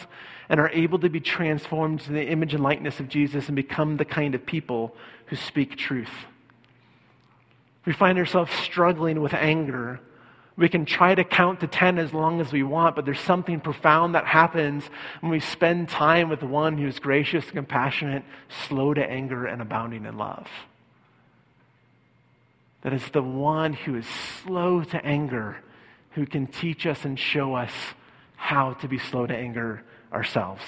and 0.48 0.61
are 0.61 0.70
able 0.70 0.98
to 1.00 1.09
be 1.09 1.20
transformed 1.20 2.00
to 2.00 2.12
the 2.12 2.24
image 2.24 2.54
and 2.54 2.62
likeness 2.62 3.00
of 3.00 3.09
Jesus 3.09 3.48
and 3.48 3.56
become 3.56 3.96
the 3.96 4.04
kind 4.04 4.35
of 4.35 4.46
people 4.46 4.94
who 5.26 5.37
speak 5.37 5.76
truth. 5.76 6.11
we 7.85 7.92
find 7.92 8.18
ourselves 8.18 8.52
struggling 8.52 9.20
with 9.20 9.35
anger, 9.35 10.00
we 10.56 10.68
can 10.68 10.87
try 10.87 11.14
to 11.14 11.22
count 11.22 11.61
to 11.61 11.66
10 11.66 11.98
as 11.98 12.14
long 12.14 12.40
as 12.40 12.50
we 12.50 12.62
want, 12.62 12.96
but 12.96 13.04
there's 13.04 13.20
something 13.20 13.61
profound 13.61 14.14
that 14.14 14.26
happens 14.26 14.85
when 15.20 15.30
we 15.30 15.40
spend 15.40 15.88
time 15.88 16.30
with 16.30 16.42
one 16.42 16.78
who 16.78 16.87
is 16.87 16.98
gracious, 16.98 17.44
compassionate, 17.50 18.24
slow 18.66 18.94
to 18.94 19.04
anger, 19.04 19.46
and 19.46 19.61
abounding 19.61 20.06
in 20.06 20.16
love. 20.16 20.48
That 22.82 22.94
is 22.94 23.06
the 23.11 23.22
one 23.22 23.74
who 23.74 23.96
is 23.96 24.06
slow 24.42 24.82
to 24.82 25.04
anger, 25.04 25.59
who 26.12 26.24
can 26.24 26.46
teach 26.46 26.87
us 26.87 27.04
and 27.04 27.18
show 27.18 27.54
us 27.54 27.72
how 28.37 28.74
to 28.74 28.88
be 28.88 28.98
slow 28.98 29.26
to 29.26 29.37
anger 29.37 29.82
ourselves. 30.12 30.62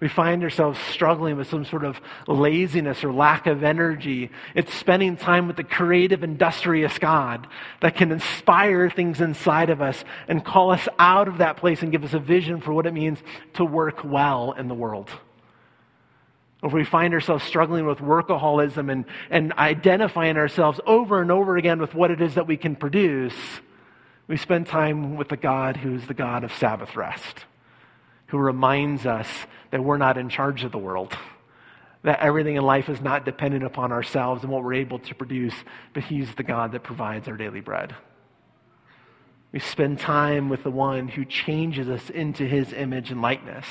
We 0.00 0.06
find 0.06 0.44
ourselves 0.44 0.78
struggling 0.92 1.36
with 1.36 1.48
some 1.48 1.64
sort 1.64 1.84
of 1.84 2.00
laziness 2.28 3.02
or 3.02 3.12
lack 3.12 3.48
of 3.48 3.64
energy. 3.64 4.30
It's 4.54 4.72
spending 4.72 5.16
time 5.16 5.48
with 5.48 5.56
the 5.56 5.64
creative, 5.64 6.22
industrious 6.22 6.96
God 6.98 7.48
that 7.80 7.96
can 7.96 8.12
inspire 8.12 8.90
things 8.90 9.20
inside 9.20 9.70
of 9.70 9.82
us 9.82 10.04
and 10.28 10.44
call 10.44 10.70
us 10.70 10.86
out 11.00 11.26
of 11.26 11.38
that 11.38 11.56
place 11.56 11.82
and 11.82 11.90
give 11.90 12.04
us 12.04 12.14
a 12.14 12.20
vision 12.20 12.60
for 12.60 12.72
what 12.72 12.86
it 12.86 12.94
means 12.94 13.18
to 13.54 13.64
work 13.64 14.04
well 14.04 14.52
in 14.52 14.68
the 14.68 14.74
world. 14.74 15.10
If 16.62 16.72
we 16.72 16.84
find 16.84 17.12
ourselves 17.12 17.44
struggling 17.44 17.84
with 17.84 17.98
workaholism 17.98 18.90
and, 18.92 19.04
and 19.30 19.52
identifying 19.54 20.36
ourselves 20.36 20.80
over 20.86 21.20
and 21.20 21.32
over 21.32 21.56
again 21.56 21.80
with 21.80 21.94
what 21.94 22.12
it 22.12 22.20
is 22.20 22.36
that 22.36 22.46
we 22.46 22.56
can 22.56 22.76
produce, 22.76 23.34
we 24.28 24.36
spend 24.36 24.68
time 24.68 25.16
with 25.16 25.28
the 25.28 25.36
God 25.36 25.76
who 25.76 25.96
is 25.96 26.06
the 26.06 26.14
God 26.14 26.44
of 26.44 26.52
Sabbath 26.52 26.94
rest 26.94 27.46
who 28.28 28.38
reminds 28.38 29.06
us 29.06 29.28
that 29.70 29.82
we're 29.82 29.98
not 29.98 30.16
in 30.16 30.28
charge 30.28 30.64
of 30.64 30.72
the 30.72 30.78
world, 30.78 31.16
that 32.04 32.20
everything 32.20 32.56
in 32.56 32.62
life 32.62 32.88
is 32.88 33.00
not 33.00 33.24
dependent 33.24 33.64
upon 33.64 33.92
ourselves 33.92 34.42
and 34.42 34.52
what 34.52 34.62
we're 34.62 34.74
able 34.74 34.98
to 35.00 35.14
produce, 35.14 35.54
but 35.92 36.04
He's 36.04 36.34
the 36.36 36.42
God 36.42 36.72
that 36.72 36.82
provides 36.82 37.28
our 37.28 37.36
daily 37.36 37.60
bread. 37.60 37.94
We 39.50 39.60
spend 39.60 39.98
time 39.98 40.50
with 40.50 40.62
the 40.62 40.70
one 40.70 41.08
who 41.08 41.24
changes 41.24 41.88
us 41.88 42.10
into 42.10 42.44
his 42.44 42.74
image 42.74 43.10
and 43.10 43.22
likeness. 43.22 43.64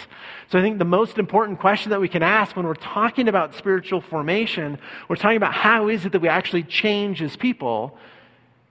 So 0.49 0.57
I 0.57 0.63
think 0.63 0.79
the 0.79 0.85
most 0.85 1.19
important 1.19 1.59
question 1.59 1.91
that 1.91 2.01
we 2.01 2.07
can 2.07 2.23
ask 2.23 2.55
when 2.55 2.65
we're 2.65 2.73
talking 2.73 3.27
about 3.27 3.53
spiritual 3.53 4.01
formation, 4.01 4.79
we're 5.07 5.17
talking 5.17 5.37
about 5.37 5.53
how 5.53 5.87
is 5.87 6.03
it 6.03 6.13
that 6.13 6.21
we 6.21 6.29
actually 6.29 6.63
change 6.63 7.21
as 7.21 7.35
people, 7.35 7.95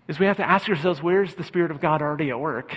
is 0.08 0.18
we 0.18 0.26
have 0.26 0.38
to 0.38 0.48
ask 0.48 0.68
ourselves, 0.68 1.00
where's 1.00 1.34
the 1.34 1.44
Spirit 1.44 1.70
of 1.70 1.80
God 1.80 2.02
already 2.02 2.30
at 2.30 2.40
work? 2.40 2.76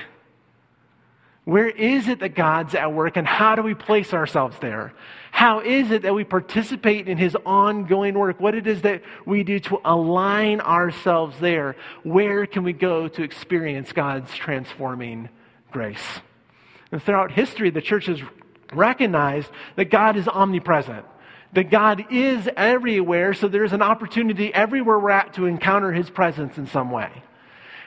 Where 1.50 1.68
is 1.68 2.08
it 2.08 2.20
that 2.20 2.36
God's 2.36 2.76
at 2.76 2.94
work 2.94 3.18
and 3.18 3.26
how 3.26 3.56
do 3.56 3.64
we 3.64 3.74
place 3.74 4.14
ourselves 4.14 4.56
there? 4.62 4.94
How 5.32 5.62
is 5.62 5.90
it 5.90 6.04
that 6.04 6.14
we 6.14 6.24
participate 6.24 7.08
in 7.08 7.18
his 7.18 7.36
ongoing 7.44 8.14
work? 8.14 8.40
What 8.40 8.54
it 8.54 8.68
is 8.68 8.84
that 8.84 9.02
we 9.26 9.42
do 9.42 9.60
to 9.62 9.82
align 9.84 10.62
ourselves 10.62 11.40
there? 11.40 11.76
Where 12.04 12.46
can 12.46 12.62
we 12.62 12.72
go 12.72 13.08
to 13.08 13.24
experience 13.24 13.92
God's 13.94 14.32
transforming 14.36 15.28
grace? 15.72 16.20
And 16.92 17.02
throughout 17.02 17.32
history, 17.32 17.72
the 17.72 17.82
church 17.82 18.06
has 18.06 18.22
recognized 18.72 19.50
that 19.76 19.86
God 19.86 20.18
is 20.18 20.28
omnipresent, 20.28 21.04
that 21.54 21.72
God 21.72 22.06
is 22.12 22.48
everywhere, 22.58 23.34
so 23.34 23.48
there's 23.48 23.74
an 23.74 23.82
opportunity 23.82 24.54
everywhere 24.54 25.00
we're 25.00 25.10
at 25.10 25.34
to 25.34 25.48
encounter 25.48 25.92
his 25.92 26.12
presence 26.12 26.60
in 26.60 26.68
some 26.68 26.92
way. 26.92 27.10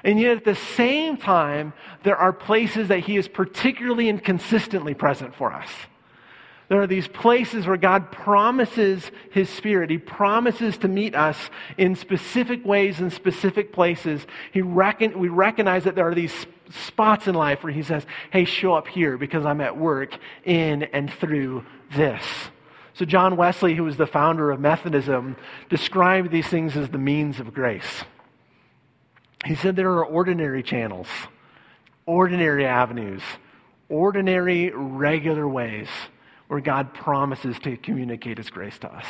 And 0.04 0.18
yet 0.18 0.36
at 0.36 0.44
the 0.44 0.54
same 0.54 1.16
time, 1.16 1.72
there 2.02 2.16
are 2.16 2.32
places 2.32 2.88
that 2.88 3.00
He 3.00 3.16
is 3.16 3.28
particularly 3.28 4.08
and 4.08 4.22
consistently 4.22 4.94
present 4.94 5.34
for 5.34 5.52
us. 5.52 5.68
There 6.68 6.80
are 6.80 6.86
these 6.86 7.06
places 7.06 7.66
where 7.66 7.76
God 7.76 8.10
promises 8.10 9.10
His 9.30 9.50
Spirit. 9.50 9.90
He 9.90 9.98
promises 9.98 10.78
to 10.78 10.88
meet 10.88 11.14
us 11.14 11.36
in 11.76 11.94
specific 11.94 12.64
ways 12.64 12.98
in 12.98 13.10
specific 13.10 13.72
places. 13.72 14.26
He 14.52 14.62
reckon, 14.62 15.18
we 15.18 15.28
recognize 15.28 15.84
that 15.84 15.94
there 15.94 16.08
are 16.08 16.14
these 16.14 16.46
spots 16.70 17.28
in 17.28 17.34
life 17.34 17.62
where 17.62 17.72
He 17.72 17.82
says, 17.82 18.06
Hey, 18.30 18.44
show 18.44 18.74
up 18.74 18.88
here 18.88 19.18
because 19.18 19.44
I'm 19.44 19.60
at 19.60 19.76
work 19.76 20.16
in 20.44 20.84
and 20.84 21.12
through 21.12 21.64
this. 21.94 22.24
So, 22.94 23.04
John 23.04 23.36
Wesley, 23.36 23.74
who 23.74 23.84
was 23.84 23.96
the 23.96 24.06
founder 24.06 24.50
of 24.50 24.60
Methodism, 24.60 25.36
described 25.68 26.30
these 26.30 26.46
things 26.46 26.76
as 26.76 26.88
the 26.88 26.98
means 26.98 27.38
of 27.38 27.52
grace. 27.52 28.04
He 29.44 29.54
said 29.54 29.76
there 29.76 29.90
are 29.90 30.04
ordinary 30.04 30.62
channels, 30.62 31.08
ordinary 32.06 32.66
avenues, 32.66 33.22
ordinary, 33.88 34.70
regular 34.70 35.48
ways 35.48 35.88
where 36.46 36.60
God 36.60 36.94
promises 36.94 37.58
to 37.60 37.76
communicate 37.76 38.38
His 38.38 38.50
grace 38.50 38.78
to 38.80 38.94
us. 38.94 39.06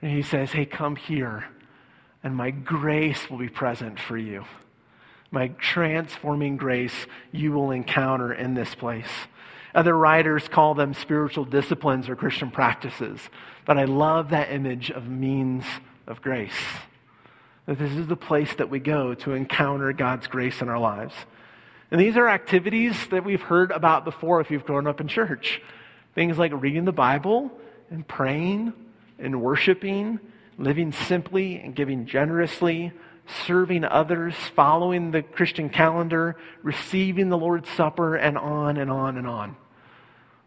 And 0.00 0.10
He 0.10 0.22
says, 0.22 0.50
Hey, 0.50 0.66
come 0.66 0.96
here, 0.96 1.44
and 2.24 2.34
my 2.34 2.50
grace 2.50 3.30
will 3.30 3.38
be 3.38 3.48
present 3.48 4.00
for 4.00 4.16
you. 4.16 4.44
My 5.30 5.48
transforming 5.48 6.56
grace 6.56 7.06
you 7.30 7.52
will 7.52 7.70
encounter 7.70 8.32
in 8.32 8.54
this 8.54 8.74
place. 8.74 9.08
Other 9.74 9.96
writers 9.96 10.48
call 10.48 10.74
them 10.74 10.92
spiritual 10.92 11.46
disciplines 11.46 12.08
or 12.08 12.16
Christian 12.16 12.50
practices, 12.50 13.18
but 13.64 13.78
I 13.78 13.84
love 13.84 14.30
that 14.30 14.52
image 14.52 14.90
of 14.90 15.08
means 15.08 15.64
of 16.06 16.20
grace. 16.20 16.52
That 17.66 17.78
this 17.78 17.92
is 17.92 18.06
the 18.06 18.16
place 18.16 18.52
that 18.56 18.70
we 18.70 18.80
go 18.80 19.14
to 19.14 19.32
encounter 19.32 19.92
God's 19.92 20.26
grace 20.26 20.60
in 20.60 20.68
our 20.68 20.78
lives. 20.78 21.14
And 21.90 22.00
these 22.00 22.16
are 22.16 22.28
activities 22.28 22.96
that 23.10 23.24
we've 23.24 23.42
heard 23.42 23.70
about 23.70 24.04
before 24.04 24.40
if 24.40 24.50
you've 24.50 24.64
grown 24.64 24.86
up 24.86 25.00
in 25.00 25.08
church. 25.08 25.60
Things 26.14 26.38
like 26.38 26.52
reading 26.54 26.84
the 26.84 26.92
Bible 26.92 27.52
and 27.90 28.06
praying 28.06 28.72
and 29.18 29.40
worshiping, 29.40 30.18
living 30.58 30.92
simply 30.92 31.56
and 31.56 31.74
giving 31.74 32.06
generously, 32.06 32.92
serving 33.46 33.84
others, 33.84 34.34
following 34.56 35.10
the 35.10 35.22
Christian 35.22 35.68
calendar, 35.68 36.36
receiving 36.62 37.28
the 37.28 37.38
Lord's 37.38 37.68
Supper, 37.70 38.16
and 38.16 38.36
on 38.36 38.76
and 38.76 38.90
on 38.90 39.16
and 39.16 39.26
on. 39.26 39.56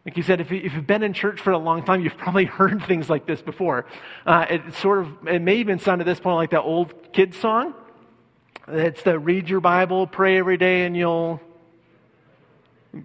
Like 0.05 0.17
you 0.17 0.23
said, 0.23 0.39
if, 0.39 0.51
you, 0.51 0.69
have 0.69 0.85
been 0.85 1.01
in 1.01 1.13
church 1.13 1.41
for 1.41 1.51
a 1.51 1.57
long 1.57 1.83
time, 1.83 2.01
you've 2.01 2.17
probably 2.17 2.45
heard 2.45 2.83
things 2.85 3.09
like 3.09 3.25
this 3.25 3.41
before. 3.41 3.87
Uh, 4.25 4.45
it 4.49 4.73
sort 4.75 4.99
of, 4.99 5.27
it 5.27 5.41
may 5.41 5.55
even 5.55 5.79
sound 5.79 5.99
at 5.99 6.05
this 6.05 6.19
point 6.19 6.35
like 6.35 6.51
that 6.51 6.61
old 6.61 6.93
kid 7.11 7.33
song. 7.33 7.73
It's 8.67 9.01
the 9.01 9.17
read 9.17 9.49
your 9.49 9.61
Bible, 9.61 10.05
pray 10.05 10.37
every 10.37 10.57
day, 10.57 10.85
and 10.85 10.95
you'll 10.95 11.41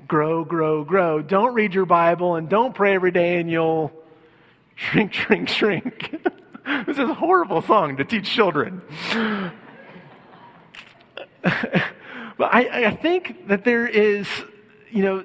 grow, 0.06 0.44
grow, 0.44 0.84
grow. 0.84 1.22
Don't 1.22 1.54
read 1.54 1.74
your 1.74 1.86
Bible 1.86 2.36
and 2.36 2.48
don't 2.48 2.74
pray 2.74 2.94
every 2.94 3.10
day, 3.10 3.40
and 3.40 3.50
you'll 3.50 3.92
shrink, 4.74 5.14
shrink, 5.14 5.48
shrink. 5.48 6.16
this 6.86 6.98
is 6.98 7.10
a 7.10 7.14
horrible 7.14 7.62
song 7.62 7.96
to 7.96 8.04
teach 8.04 8.30
children. 8.30 8.82
but 11.42 12.54
I, 12.54 12.88
I 12.88 12.96
think 12.96 13.48
that 13.48 13.64
there 13.64 13.86
is, 13.86 14.26
you 14.90 15.02
know, 15.02 15.24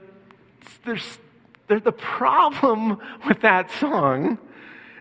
there's 0.86 1.20
the 1.68 1.92
problem 1.92 3.00
with 3.28 3.42
that 3.42 3.72
song 3.72 4.38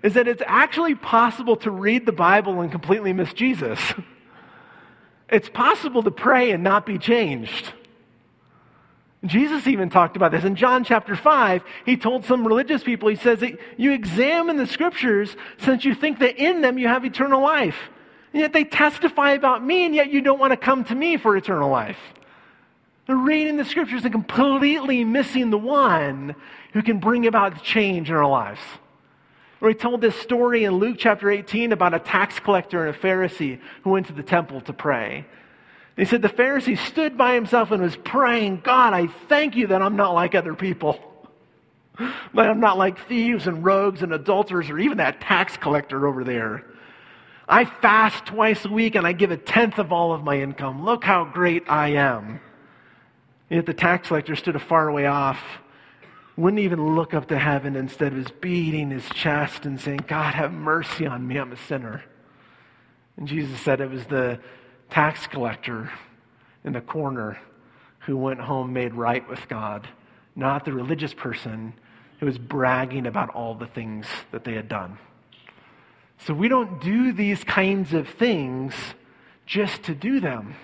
is 0.02 0.14
that 0.14 0.28
it's 0.28 0.42
actually 0.46 0.94
possible 0.94 1.56
to 1.56 1.70
read 1.70 2.06
the 2.06 2.12
Bible 2.12 2.60
and 2.60 2.70
completely 2.70 3.12
miss 3.12 3.32
Jesus. 3.32 3.80
It's 5.30 5.48
possible 5.48 6.02
to 6.02 6.10
pray 6.10 6.50
and 6.50 6.62
not 6.62 6.84
be 6.84 6.98
changed. 6.98 7.72
Jesus 9.24 9.66
even 9.66 9.88
talked 9.88 10.16
about 10.16 10.32
this. 10.32 10.44
In 10.44 10.54
John 10.54 10.84
chapter 10.84 11.16
5, 11.16 11.64
he 11.86 11.96
told 11.96 12.24
some 12.26 12.46
religious 12.46 12.84
people, 12.84 13.08
he 13.08 13.16
says 13.16 13.42
you 13.76 13.92
examine 13.92 14.58
the 14.58 14.66
scriptures 14.66 15.34
since 15.58 15.84
you 15.84 15.94
think 15.94 16.18
that 16.18 16.36
in 16.36 16.60
them 16.60 16.78
you 16.78 16.88
have 16.88 17.04
eternal 17.04 17.40
life. 17.40 17.76
And 18.32 18.42
yet 18.42 18.52
they 18.52 18.64
testify 18.64 19.30
about 19.30 19.64
me, 19.64 19.86
and 19.86 19.94
yet 19.94 20.10
you 20.10 20.20
don't 20.20 20.38
want 20.38 20.52
to 20.52 20.56
come 20.56 20.84
to 20.84 20.94
me 20.94 21.16
for 21.16 21.36
eternal 21.36 21.70
life. 21.70 21.98
They're 23.06 23.16
reading 23.16 23.56
the 23.56 23.64
scriptures 23.64 24.04
and 24.04 24.12
completely 24.12 25.04
missing 25.04 25.50
the 25.50 25.58
one 25.58 26.34
who 26.72 26.82
can 26.82 27.00
bring 27.00 27.26
about 27.26 27.62
change 27.62 28.08
in 28.08 28.16
our 28.16 28.26
lives. 28.26 28.60
He 29.60 29.74
told 29.74 30.02
this 30.02 30.16
story 30.16 30.64
in 30.64 30.74
Luke 30.74 30.96
chapter 30.98 31.30
18 31.30 31.72
about 31.72 31.94
a 31.94 31.98
tax 31.98 32.38
collector 32.38 32.86
and 32.86 32.94
a 32.94 32.98
Pharisee 32.98 33.60
who 33.82 33.90
went 33.90 34.06
to 34.08 34.12
the 34.12 34.22
temple 34.22 34.60
to 34.62 34.74
pray. 34.74 35.24
He 35.96 36.04
said 36.04 36.22
the 36.22 36.28
Pharisee 36.28 36.76
stood 36.76 37.16
by 37.16 37.34
himself 37.34 37.70
and 37.70 37.82
was 37.82 37.96
praying, 37.96 38.60
God, 38.64 38.92
I 38.92 39.06
thank 39.28 39.56
you 39.56 39.68
that 39.68 39.80
I'm 39.80 39.96
not 39.96 40.12
like 40.12 40.34
other 40.34 40.54
people. 40.54 40.98
That 42.34 42.50
I'm 42.50 42.58
not 42.58 42.76
like 42.76 43.06
thieves 43.06 43.46
and 43.46 43.64
rogues 43.64 44.02
and 44.02 44.12
adulterers 44.12 44.68
or 44.68 44.80
even 44.80 44.98
that 44.98 45.20
tax 45.20 45.56
collector 45.56 46.08
over 46.08 46.24
there. 46.24 46.64
I 47.48 47.66
fast 47.66 48.26
twice 48.26 48.64
a 48.64 48.68
week 48.68 48.96
and 48.96 49.06
I 49.06 49.12
give 49.12 49.30
a 49.30 49.36
tenth 49.36 49.78
of 49.78 49.92
all 49.92 50.12
of 50.12 50.24
my 50.24 50.40
income. 50.40 50.84
Look 50.84 51.04
how 51.04 51.24
great 51.24 51.62
I 51.68 51.90
am. 51.90 52.40
Yet 53.50 53.66
the 53.66 53.74
tax 53.74 54.08
collector 54.08 54.36
stood 54.36 54.56
a 54.56 54.60
far 54.60 54.90
way 54.90 55.06
off, 55.06 55.40
wouldn't 56.36 56.60
even 56.60 56.96
look 56.96 57.14
up 57.14 57.28
to 57.28 57.38
heaven, 57.38 57.76
instead 57.76 58.14
was 58.14 58.30
beating 58.40 58.90
his 58.90 59.08
chest 59.10 59.66
and 59.66 59.80
saying, 59.80 60.04
God, 60.08 60.34
have 60.34 60.52
mercy 60.52 61.06
on 61.06 61.26
me, 61.26 61.38
I'm 61.38 61.52
a 61.52 61.56
sinner. 61.56 62.02
And 63.16 63.28
Jesus 63.28 63.60
said 63.60 63.80
it 63.80 63.90
was 63.90 64.04
the 64.06 64.40
tax 64.90 65.26
collector 65.26 65.90
in 66.64 66.72
the 66.72 66.80
corner 66.80 67.38
who 68.00 68.16
went 68.16 68.40
home 68.40 68.72
made 68.72 68.94
right 68.94 69.26
with 69.28 69.48
God, 69.48 69.86
not 70.34 70.64
the 70.64 70.72
religious 70.72 71.14
person 71.14 71.74
who 72.18 72.26
was 72.26 72.38
bragging 72.38 73.06
about 73.06 73.30
all 73.30 73.54
the 73.54 73.66
things 73.66 74.06
that 74.32 74.44
they 74.44 74.54
had 74.54 74.68
done. 74.68 74.98
So 76.18 76.34
we 76.34 76.48
don't 76.48 76.80
do 76.80 77.12
these 77.12 77.44
kinds 77.44 77.92
of 77.92 78.08
things 78.08 78.74
just 79.46 79.84
to 79.84 79.94
do 79.94 80.20
them 80.20 80.54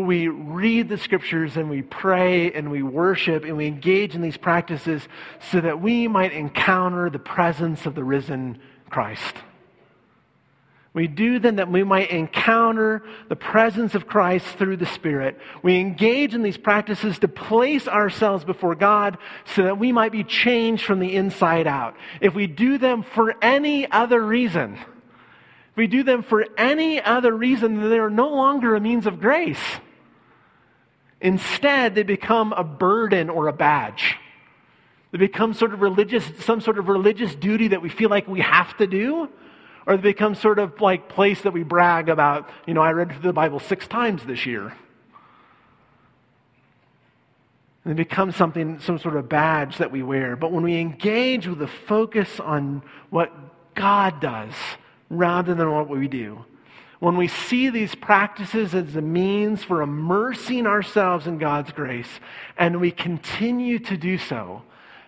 we 0.00 0.28
read 0.28 0.88
the 0.88 0.98
scriptures 0.98 1.56
and 1.56 1.70
we 1.70 1.82
pray 1.82 2.52
and 2.52 2.70
we 2.70 2.82
worship 2.82 3.44
and 3.44 3.56
we 3.56 3.66
engage 3.66 4.14
in 4.14 4.22
these 4.22 4.36
practices 4.36 5.06
so 5.50 5.60
that 5.60 5.80
we 5.80 6.08
might 6.08 6.32
encounter 6.32 7.10
the 7.10 7.18
presence 7.18 7.86
of 7.86 7.94
the 7.94 8.04
risen 8.04 8.58
Christ. 8.90 9.34
We 10.94 11.08
do 11.08 11.40
them 11.40 11.56
that 11.56 11.70
we 11.70 11.82
might 11.82 12.10
encounter 12.10 13.02
the 13.28 13.34
presence 13.34 13.96
of 13.96 14.06
Christ 14.06 14.46
through 14.58 14.76
the 14.76 14.86
Spirit. 14.86 15.38
We 15.60 15.80
engage 15.80 16.34
in 16.34 16.42
these 16.44 16.56
practices 16.56 17.18
to 17.18 17.28
place 17.28 17.88
ourselves 17.88 18.44
before 18.44 18.76
God 18.76 19.18
so 19.44 19.64
that 19.64 19.76
we 19.76 19.90
might 19.90 20.12
be 20.12 20.22
changed 20.22 20.84
from 20.84 21.00
the 21.00 21.16
inside 21.16 21.66
out. 21.66 21.96
If 22.20 22.34
we 22.34 22.46
do 22.46 22.78
them 22.78 23.02
for 23.02 23.34
any 23.42 23.90
other 23.90 24.24
reason, 24.24 24.74
if 24.74 25.76
we 25.76 25.88
do 25.88 26.04
them 26.04 26.22
for 26.22 26.46
any 26.56 27.02
other 27.02 27.36
reason, 27.36 27.90
they 27.90 27.98
are 27.98 28.08
no 28.08 28.28
longer 28.28 28.76
a 28.76 28.80
means 28.80 29.08
of 29.08 29.18
grace. 29.18 29.58
Instead, 31.20 31.94
they 31.94 32.02
become 32.02 32.52
a 32.52 32.64
burden 32.64 33.30
or 33.30 33.48
a 33.48 33.52
badge. 33.52 34.16
They 35.12 35.18
become 35.18 35.54
sort 35.54 35.72
of 35.72 35.80
religious, 35.80 36.24
some 36.40 36.60
sort 36.60 36.78
of 36.78 36.88
religious 36.88 37.34
duty 37.34 37.68
that 37.68 37.80
we 37.80 37.88
feel 37.88 38.10
like 38.10 38.26
we 38.26 38.40
have 38.40 38.76
to 38.78 38.86
do, 38.86 39.28
or 39.86 39.96
they 39.96 40.02
become 40.02 40.34
sort 40.34 40.58
of 40.58 40.80
like 40.80 41.08
place 41.08 41.42
that 41.42 41.52
we 41.52 41.62
brag 41.62 42.08
about. 42.08 42.50
You 42.66 42.74
know, 42.74 42.82
I 42.82 42.90
read 42.92 43.10
through 43.12 43.22
the 43.22 43.32
Bible 43.32 43.60
six 43.60 43.86
times 43.86 44.24
this 44.24 44.44
year. 44.44 44.74
And 47.84 47.92
they 47.92 48.02
become 48.02 48.32
something, 48.32 48.80
some 48.80 48.98
sort 48.98 49.16
of 49.16 49.28
badge 49.28 49.78
that 49.78 49.92
we 49.92 50.02
wear. 50.02 50.36
But 50.36 50.52
when 50.52 50.64
we 50.64 50.78
engage 50.78 51.46
with 51.46 51.60
a 51.62 51.68
focus 51.68 52.40
on 52.40 52.82
what 53.10 53.30
God 53.74 54.20
does 54.20 54.54
rather 55.10 55.54
than 55.54 55.70
what 55.70 55.88
we 55.88 56.08
do, 56.08 56.44
when 57.04 57.18
we 57.18 57.28
see 57.28 57.68
these 57.68 57.94
practices 57.94 58.74
as 58.74 58.96
a 58.96 59.02
means 59.02 59.62
for 59.62 59.82
immersing 59.82 60.66
ourselves 60.66 61.26
in 61.26 61.36
God's 61.36 61.70
grace, 61.70 62.08
and 62.56 62.80
we 62.80 62.90
continue 62.90 63.78
to 63.80 63.98
do 63.98 64.16
so, 64.16 64.62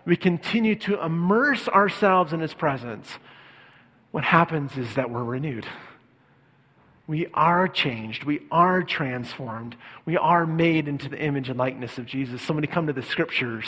we 0.04 0.14
continue 0.14 0.76
to 0.76 1.02
immerse 1.02 1.68
ourselves 1.68 2.34
in 2.34 2.40
His 2.40 2.52
presence, 2.52 3.08
what 4.10 4.24
happens 4.24 4.76
is 4.76 4.94
that 4.96 5.08
we're 5.08 5.24
renewed. 5.24 5.66
We 7.06 7.28
are 7.32 7.66
changed. 7.66 8.24
We 8.24 8.40
are 8.50 8.82
transformed. 8.82 9.74
We 10.04 10.18
are 10.18 10.44
made 10.44 10.88
into 10.88 11.08
the 11.08 11.18
image 11.18 11.48
and 11.48 11.58
likeness 11.58 11.96
of 11.96 12.04
Jesus. 12.04 12.42
So 12.42 12.52
when 12.52 12.60
we 12.60 12.66
come 12.66 12.88
to 12.88 12.92
the 12.92 13.00
scriptures, 13.00 13.64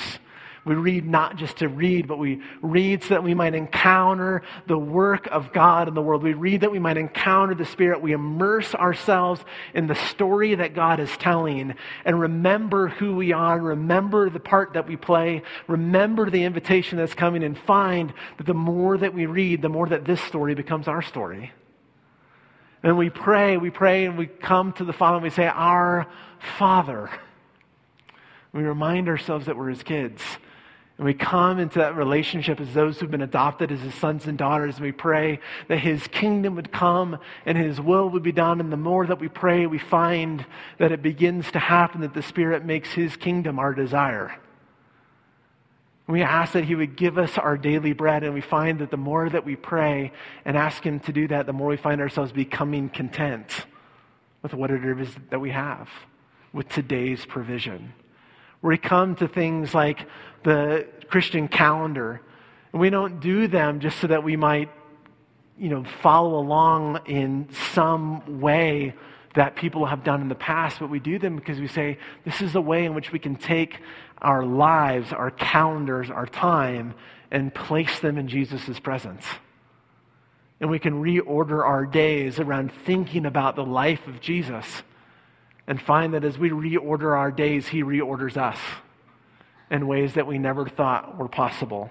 we 0.65 0.75
read 0.75 1.07
not 1.07 1.37
just 1.37 1.59
to 1.59 1.69
read, 1.69 2.07
but 2.07 2.19
we 2.19 2.43
read 2.61 3.03
so 3.03 3.11
that 3.11 3.23
we 3.23 3.35
might 3.35 3.55
encounter 3.55 4.43
the 4.67 4.79
work 4.79 5.27
of 5.29 5.53
God 5.53 5.89
in 5.89 5.95
the 5.95 6.03
world. 6.03 6.23
We 6.23 6.35
read 6.35 6.61
that 6.61 6.73
we 6.73 6.79
might 6.79 6.97
encounter 6.97 7.55
the 7.55 7.65
Spirit. 7.65 8.03
We 8.03 8.13
immerse 8.13 8.75
ourselves 8.75 9.43
in 9.75 9.87
the 9.87 9.95
story 9.95 10.55
that 10.57 10.75
God 10.75 11.01
is 11.01 11.17
telling 11.17 11.75
and 12.05 12.21
remember 12.21 12.89
who 12.89 13.15
we 13.15 13.33
are, 13.33 13.59
remember 13.59 14.31
the 14.31 14.41
part 14.41 14.75
that 14.75 14.87
we 14.87 14.97
play, 14.97 15.43
remember 15.67 16.31
the 16.31 16.45
invitation 16.45 16.99
that's 16.99 17.15
coming, 17.15 17.43
and 17.43 17.59
find 17.59 18.13
that 18.37 18.47
the 18.47 18.55
more 18.55 18.99
that 18.99 19.15
we 19.15 19.27
read, 19.27 19.63
the 19.63 19.69
more 19.69 19.89
that 19.89 20.05
this 20.05 20.21
story 20.21 20.55
becomes 20.55 20.89
our 20.89 21.03
story. 21.03 21.53
And 22.83 22.97
we 22.97 23.11
pray, 23.11 23.57
we 23.57 23.71
pray, 23.71 24.05
and 24.07 24.17
we 24.17 24.27
come 24.27 24.73
to 24.75 24.85
the 24.85 24.93
Father 24.93 25.17
and 25.17 25.25
we 25.25 25.31
say, 25.31 25.47
Our 25.47 26.07
Father. 26.59 27.11
We 28.53 28.63
remind 28.63 29.09
ourselves 29.09 29.47
that 29.47 29.57
we're 29.57 29.71
His 29.71 29.83
kids. 29.83 30.23
And 30.99 31.07
we 31.07 31.15
come 31.15 31.61
into 31.61 31.79
that 31.79 31.95
relationship 31.95 32.61
as 32.61 32.75
those 32.75 32.99
who've 32.99 33.11
been 33.11 33.23
adopted 33.23 33.71
as 33.71 33.81
His 33.81 33.95
sons 33.95 34.27
and 34.27 34.37
daughters. 34.37 34.77
And 34.77 34.85
we 34.85 34.93
pray 34.93 35.39
that 35.69 35.79
His 35.79 36.07
kingdom 36.09 36.57
would 36.57 36.73
come 36.73 37.19
and 37.47 37.57
His 37.57 37.81
will 37.81 38.11
would 38.11 38.25
be 38.25 38.33
done. 38.33 38.61
And 38.61 38.73
the 38.73 38.77
more 38.77 39.07
that 39.07 39.21
we 39.21 39.29
pray, 39.29 39.67
we 39.67 39.79
find 39.79 40.45
that 40.79 40.91
it 40.91 41.01
begins 41.01 41.53
to 41.53 41.61
happen, 41.61 42.01
that 42.01 42.15
the 42.15 42.23
Spirit 42.23 42.65
makes 42.65 42.91
His 42.91 43.17
kingdom 43.17 43.61
our 43.61 43.73
desire. 43.73 44.37
We 46.09 46.23
ask 46.23 46.55
that 46.55 46.65
He 46.65 46.75
would 46.75 46.97
give 46.97 47.17
us 47.17 47.39
our 47.39 47.57
daily 47.57 47.93
bread, 47.93 48.25
and 48.25 48.35
we 48.35 48.41
find 48.41 48.81
that 48.81 48.91
the 48.91 48.97
more 48.97 49.29
that 49.29 49.45
we 49.45 49.55
pray 49.55 50.11
and 50.45 50.57
ask 50.57 50.83
Him 50.83 50.99
to 51.01 51.13
do 51.13 51.29
that, 51.29 51.47
the 51.47 51.53
more 51.53 51.69
we 51.69 51.77
find 51.77 52.01
ourselves 52.01 52.33
becoming 52.33 52.89
content 52.89 53.67
with 54.43 54.53
what 54.53 54.71
it 54.71 54.83
is 55.01 55.15
that 55.31 55.39
we 55.39 55.51
have, 55.51 55.89
with 56.53 56.69
today's 56.71 57.25
provision. 57.27 57.93
We 58.63 58.77
come 58.77 59.15
to 59.17 59.29
things 59.29 59.75
like 59.75 60.07
the 60.43 60.87
Christian 61.09 61.49
calendar, 61.49 62.21
and 62.73 62.81
we 62.81 62.91
don't 62.91 63.21
do 63.21 63.47
them 63.47 63.81
just 63.81 63.99
so 64.01 64.09
that 64.09 64.23
we 64.23 64.37
might, 64.37 64.71
you 65.59 65.69
know, 65.69 65.85
follow 66.03 66.39
along 66.39 67.01
in 67.07 67.49
some 67.73 68.41
way 68.41 68.95
that 69.35 69.57
people 69.57 69.87
have 69.87 70.03
done 70.03 70.21
in 70.21 70.29
the 70.29 70.35
past, 70.35 70.81
but 70.81 70.91
we 70.91 70.99
do 70.99 71.19
them 71.19 71.37
because 71.37 71.61
we 71.61 71.69
say 71.69 71.99
this 72.25 72.41
is 72.41 72.55
a 72.55 72.61
way 72.61 72.85
in 72.85 72.95
which 72.95 73.13
we 73.13 73.19
can 73.19 73.37
take 73.37 73.79
our 74.21 74.45
lives, 74.45 75.13
our 75.13 75.31
calendars, 75.31 76.11
our 76.11 76.27
time, 76.27 76.95
and 77.31 77.55
place 77.55 78.01
them 78.01 78.19
in 78.19 78.27
Jesus' 78.27 78.81
presence. 78.81 79.25
And 80.61 80.69
we 80.71 80.81
can 80.81 81.03
reorder 81.03 81.65
our 81.65 81.87
days 81.87 82.41
around 82.41 82.73
thinking 82.85 83.27
about 83.27 83.55
the 83.55 83.65
life 83.65 84.07
of 84.09 84.21
Jesus 84.21 84.83
and 85.69 85.81
find 85.81 86.15
that 86.15 86.25
as 86.25 86.39
we 86.39 86.51
reorder 86.51 87.17
our 87.17 87.31
days, 87.31 87.69
He 87.69 87.85
reorders 87.85 88.37
us 88.37 88.59
in 89.71 89.87
ways 89.87 90.15
that 90.15 90.27
we 90.27 90.39
never 90.39 90.67
thought 90.67 91.19
were 91.19 91.29
possible. 91.29 91.91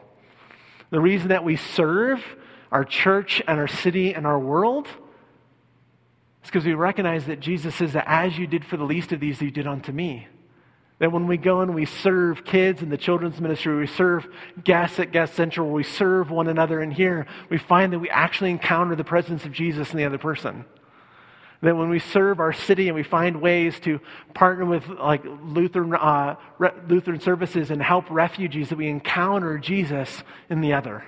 The 0.90 1.00
reason 1.00 1.30
that 1.30 1.44
we 1.44 1.58
serve 1.58 2.26
our 2.72 2.84
church 2.84 3.42
and 3.48 3.60
our 3.60 3.68
city 3.68 4.14
and 4.14 4.26
our 4.26 4.40
world 4.40 4.88
is 4.88 6.50
because 6.50 6.66
we 6.66 6.74
recognize 6.74 7.28
that 7.28 7.40
Jesus 7.40 7.76
says 7.76 7.94
that 7.94 8.06
as 8.08 8.36
you 8.38 8.48
did 8.48 8.66
for 8.66 8.78
the 8.78 8.84
least 8.84 9.12
of 9.12 9.20
these, 9.20 9.40
you 9.42 9.52
did 9.52 9.68
unto 9.68 9.92
me. 9.92 10.28
That 10.98 11.12
when 11.12 11.28
we 11.28 11.38
go 11.38 11.62
and 11.62 11.76
we 11.76 11.86
serve 11.86 12.44
kids 12.44 12.82
in 12.82 12.90
the 12.90 12.98
children's 12.98 13.40
ministry, 13.40 13.78
we 13.78 13.86
serve 13.86 14.26
guests 14.64 15.00
at 15.00 15.12
Guest 15.12 15.36
Central, 15.36 15.70
we 15.70 15.84
serve 15.84 16.32
one 16.32 16.48
another 16.48 16.82
in 16.82 16.90
here, 16.90 17.28
we 17.52 17.60
find 17.60 17.94
that 17.94 18.00
we 18.00 18.10
actually 18.10 18.50
encounter 18.50 18.96
the 18.96 19.04
presence 19.04 19.46
of 19.46 19.52
Jesus 19.52 19.92
in 19.92 19.98
the 19.98 20.06
other 20.06 20.18
person. 20.18 20.66
That 21.62 21.76
when 21.76 21.90
we 21.90 22.00
serve 22.00 22.40
our 22.40 22.54
city 22.54 22.88
and 22.88 22.96
we 22.96 23.04
find 23.04 23.42
ways 23.42 23.80
to 23.82 24.00
partner 24.34 24.66
with 24.66 24.88
like 24.88 25.24
Lutheran, 25.26 25.94
uh, 25.96 26.36
Re- 26.60 26.72
Lutheran 26.88 27.20
services 27.20 27.72
and 27.72 27.82
help 27.82 28.10
refugees, 28.10 28.70
that 28.70 28.78
we 28.78 28.88
encounter 28.88 29.58
Jesus 29.58 30.24
in 30.50 30.62
the 30.62 30.74
other. 30.74 31.04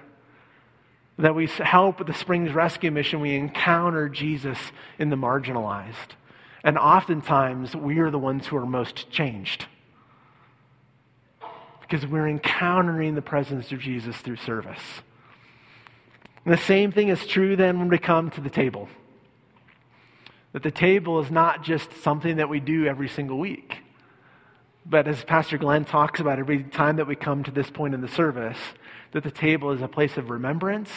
That 1.19 1.35
we 1.35 1.47
help 1.47 1.99
with 1.99 2.07
the 2.07 2.13
Springs 2.13 2.51
Rescue 2.51 2.89
Mission, 2.91 3.19
we 3.19 3.35
encounter 3.35 4.09
Jesus 4.09 4.57
in 4.97 5.09
the 5.09 5.15
marginalized. 5.15 6.15
And 6.63 6.77
oftentimes, 6.77 7.75
we 7.75 7.99
are 7.99 8.09
the 8.09 8.19
ones 8.19 8.47
who 8.47 8.57
are 8.57 8.65
most 8.65 9.11
changed 9.11 9.65
because 11.89 12.05
we're 12.05 12.27
encountering 12.27 13.15
the 13.15 13.21
presence 13.21 13.71
of 13.71 13.79
Jesus 13.79 14.15
through 14.17 14.35
service. 14.35 14.81
And 16.45 16.53
the 16.53 16.61
same 16.61 16.91
thing 16.91 17.09
is 17.09 17.25
true 17.25 17.55
then 17.55 17.79
when 17.79 17.89
we 17.89 17.97
come 17.97 18.29
to 18.31 18.41
the 18.41 18.49
table. 18.49 18.87
That 20.59 20.75
the 20.75 20.77
table 20.77 21.21
is 21.21 21.31
not 21.31 21.63
just 21.63 21.89
something 22.03 22.35
that 22.35 22.49
we 22.49 22.59
do 22.59 22.85
every 22.85 23.07
single 23.07 23.39
week. 23.39 23.77
But 24.85 25.07
as 25.07 25.23
Pastor 25.23 25.57
Glenn 25.57 25.85
talks 25.85 26.19
about 26.19 26.37
every 26.37 26.65
time 26.65 26.97
that 26.97 27.07
we 27.07 27.15
come 27.15 27.45
to 27.45 27.51
this 27.51 27.69
point 27.69 27.93
in 27.93 28.01
the 28.01 28.09
service, 28.09 28.57
that 29.13 29.23
the 29.23 29.31
table 29.31 29.71
is 29.71 29.81
a 29.81 29.87
place 29.87 30.17
of 30.17 30.29
remembrance 30.29 30.89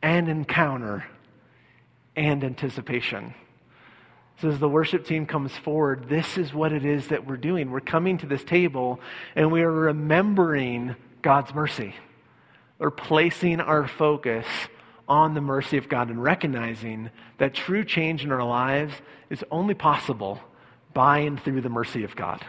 and 0.00 0.30
encounter 0.30 1.04
and 2.16 2.42
anticipation. 2.42 3.34
So, 4.40 4.48
as 4.48 4.58
the 4.58 4.66
worship 4.66 5.04
team 5.04 5.26
comes 5.26 5.52
forward, 5.52 6.08
this 6.08 6.38
is 6.38 6.54
what 6.54 6.72
it 6.72 6.86
is 6.86 7.08
that 7.08 7.26
we're 7.26 7.36
doing. 7.36 7.70
We're 7.70 7.80
coming 7.80 8.16
to 8.16 8.26
this 8.26 8.44
table 8.44 8.98
and 9.36 9.52
we 9.52 9.60
are 9.60 9.70
remembering 9.70 10.96
God's 11.20 11.52
mercy. 11.52 11.94
We're 12.78 12.92
placing 12.92 13.60
our 13.60 13.86
focus 13.86 14.46
on 15.08 15.34
the 15.34 15.40
mercy 15.40 15.76
of 15.76 15.88
God 15.88 16.10
and 16.10 16.22
recognizing 16.22 17.10
that 17.38 17.54
true 17.54 17.84
change 17.84 18.24
in 18.24 18.32
our 18.32 18.44
lives 18.44 18.94
is 19.30 19.44
only 19.50 19.74
possible 19.74 20.40
by 20.94 21.18
and 21.18 21.42
through 21.42 21.60
the 21.60 21.68
mercy 21.68 22.04
of 22.04 22.14
God. 22.16 22.44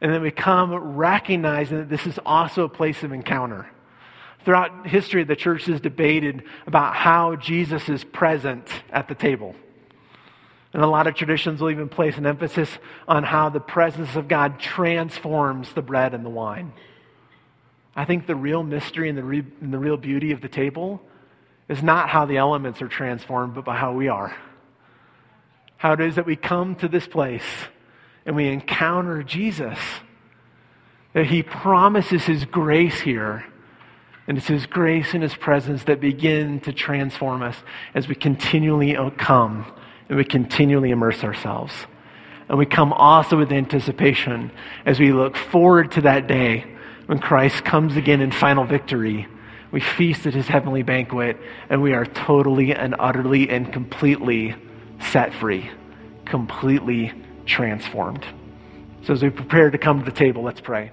And 0.00 0.12
then 0.12 0.22
we 0.22 0.30
come 0.30 0.74
recognizing 0.74 1.78
that 1.78 1.88
this 1.88 2.06
is 2.06 2.18
also 2.26 2.64
a 2.64 2.68
place 2.68 3.02
of 3.02 3.12
encounter. 3.12 3.68
Throughout 4.44 4.86
history, 4.86 5.22
the 5.22 5.36
church 5.36 5.66
has 5.66 5.80
debated 5.80 6.42
about 6.66 6.96
how 6.96 7.36
Jesus 7.36 7.88
is 7.88 8.02
present 8.02 8.68
at 8.90 9.06
the 9.06 9.14
table. 9.14 9.54
And 10.72 10.82
a 10.82 10.88
lot 10.88 11.06
of 11.06 11.14
traditions 11.14 11.60
will 11.60 11.70
even 11.70 11.88
place 11.88 12.16
an 12.16 12.26
emphasis 12.26 12.68
on 13.06 13.22
how 13.22 13.50
the 13.50 13.60
presence 13.60 14.16
of 14.16 14.26
God 14.26 14.58
transforms 14.58 15.72
the 15.72 15.82
bread 15.82 16.14
and 16.14 16.24
the 16.24 16.30
wine. 16.30 16.72
I 17.94 18.04
think 18.04 18.26
the 18.26 18.34
real 18.34 18.62
mystery 18.62 19.08
and 19.08 19.18
the, 19.18 19.22
re- 19.22 19.44
and 19.60 19.72
the 19.72 19.78
real 19.78 19.98
beauty 19.98 20.32
of 20.32 20.40
the 20.40 20.48
table 20.48 21.02
is 21.68 21.82
not 21.82 22.08
how 22.08 22.26
the 22.26 22.36
elements 22.36 22.82
are 22.82 22.88
transformed, 22.88 23.54
but 23.54 23.64
by 23.64 23.76
how 23.76 23.92
we 23.92 24.08
are. 24.08 24.36
How 25.76 25.92
it 25.92 26.00
is 26.00 26.16
that 26.16 26.26
we 26.26 26.36
come 26.36 26.76
to 26.76 26.88
this 26.88 27.06
place 27.06 27.44
and 28.24 28.36
we 28.36 28.48
encounter 28.48 29.22
Jesus. 29.22 29.78
That 31.14 31.26
he 31.26 31.42
promises 31.42 32.24
his 32.24 32.44
grace 32.44 33.00
here. 33.00 33.44
And 34.28 34.38
it's 34.38 34.46
his 34.46 34.66
grace 34.66 35.14
and 35.14 35.22
his 35.22 35.34
presence 35.34 35.84
that 35.84 36.00
begin 36.00 36.60
to 36.60 36.72
transform 36.72 37.42
us 37.42 37.56
as 37.94 38.06
we 38.06 38.14
continually 38.14 38.96
uh, 38.96 39.10
come 39.10 39.66
and 40.08 40.16
we 40.16 40.24
continually 40.24 40.90
immerse 40.90 41.24
ourselves. 41.24 41.72
And 42.48 42.58
we 42.58 42.66
come 42.66 42.92
also 42.92 43.36
with 43.36 43.50
anticipation 43.50 44.52
as 44.86 45.00
we 45.00 45.12
look 45.12 45.36
forward 45.36 45.92
to 45.92 46.02
that 46.02 46.26
day 46.26 46.64
when 47.06 47.18
Christ 47.18 47.64
comes 47.64 47.96
again 47.96 48.20
in 48.20 48.30
final 48.30 48.64
victory. 48.64 49.26
We 49.72 49.80
feast 49.80 50.26
at 50.26 50.34
his 50.34 50.46
heavenly 50.46 50.82
banquet, 50.82 51.38
and 51.70 51.82
we 51.82 51.94
are 51.94 52.04
totally 52.04 52.74
and 52.74 52.94
utterly 52.98 53.48
and 53.48 53.72
completely 53.72 54.54
set 55.10 55.34
free, 55.34 55.70
completely 56.26 57.12
transformed. 57.46 58.24
So, 59.04 59.14
as 59.14 59.22
we 59.22 59.30
prepare 59.30 59.70
to 59.70 59.78
come 59.78 59.98
to 59.98 60.04
the 60.04 60.16
table, 60.16 60.42
let's 60.42 60.60
pray. 60.60 60.92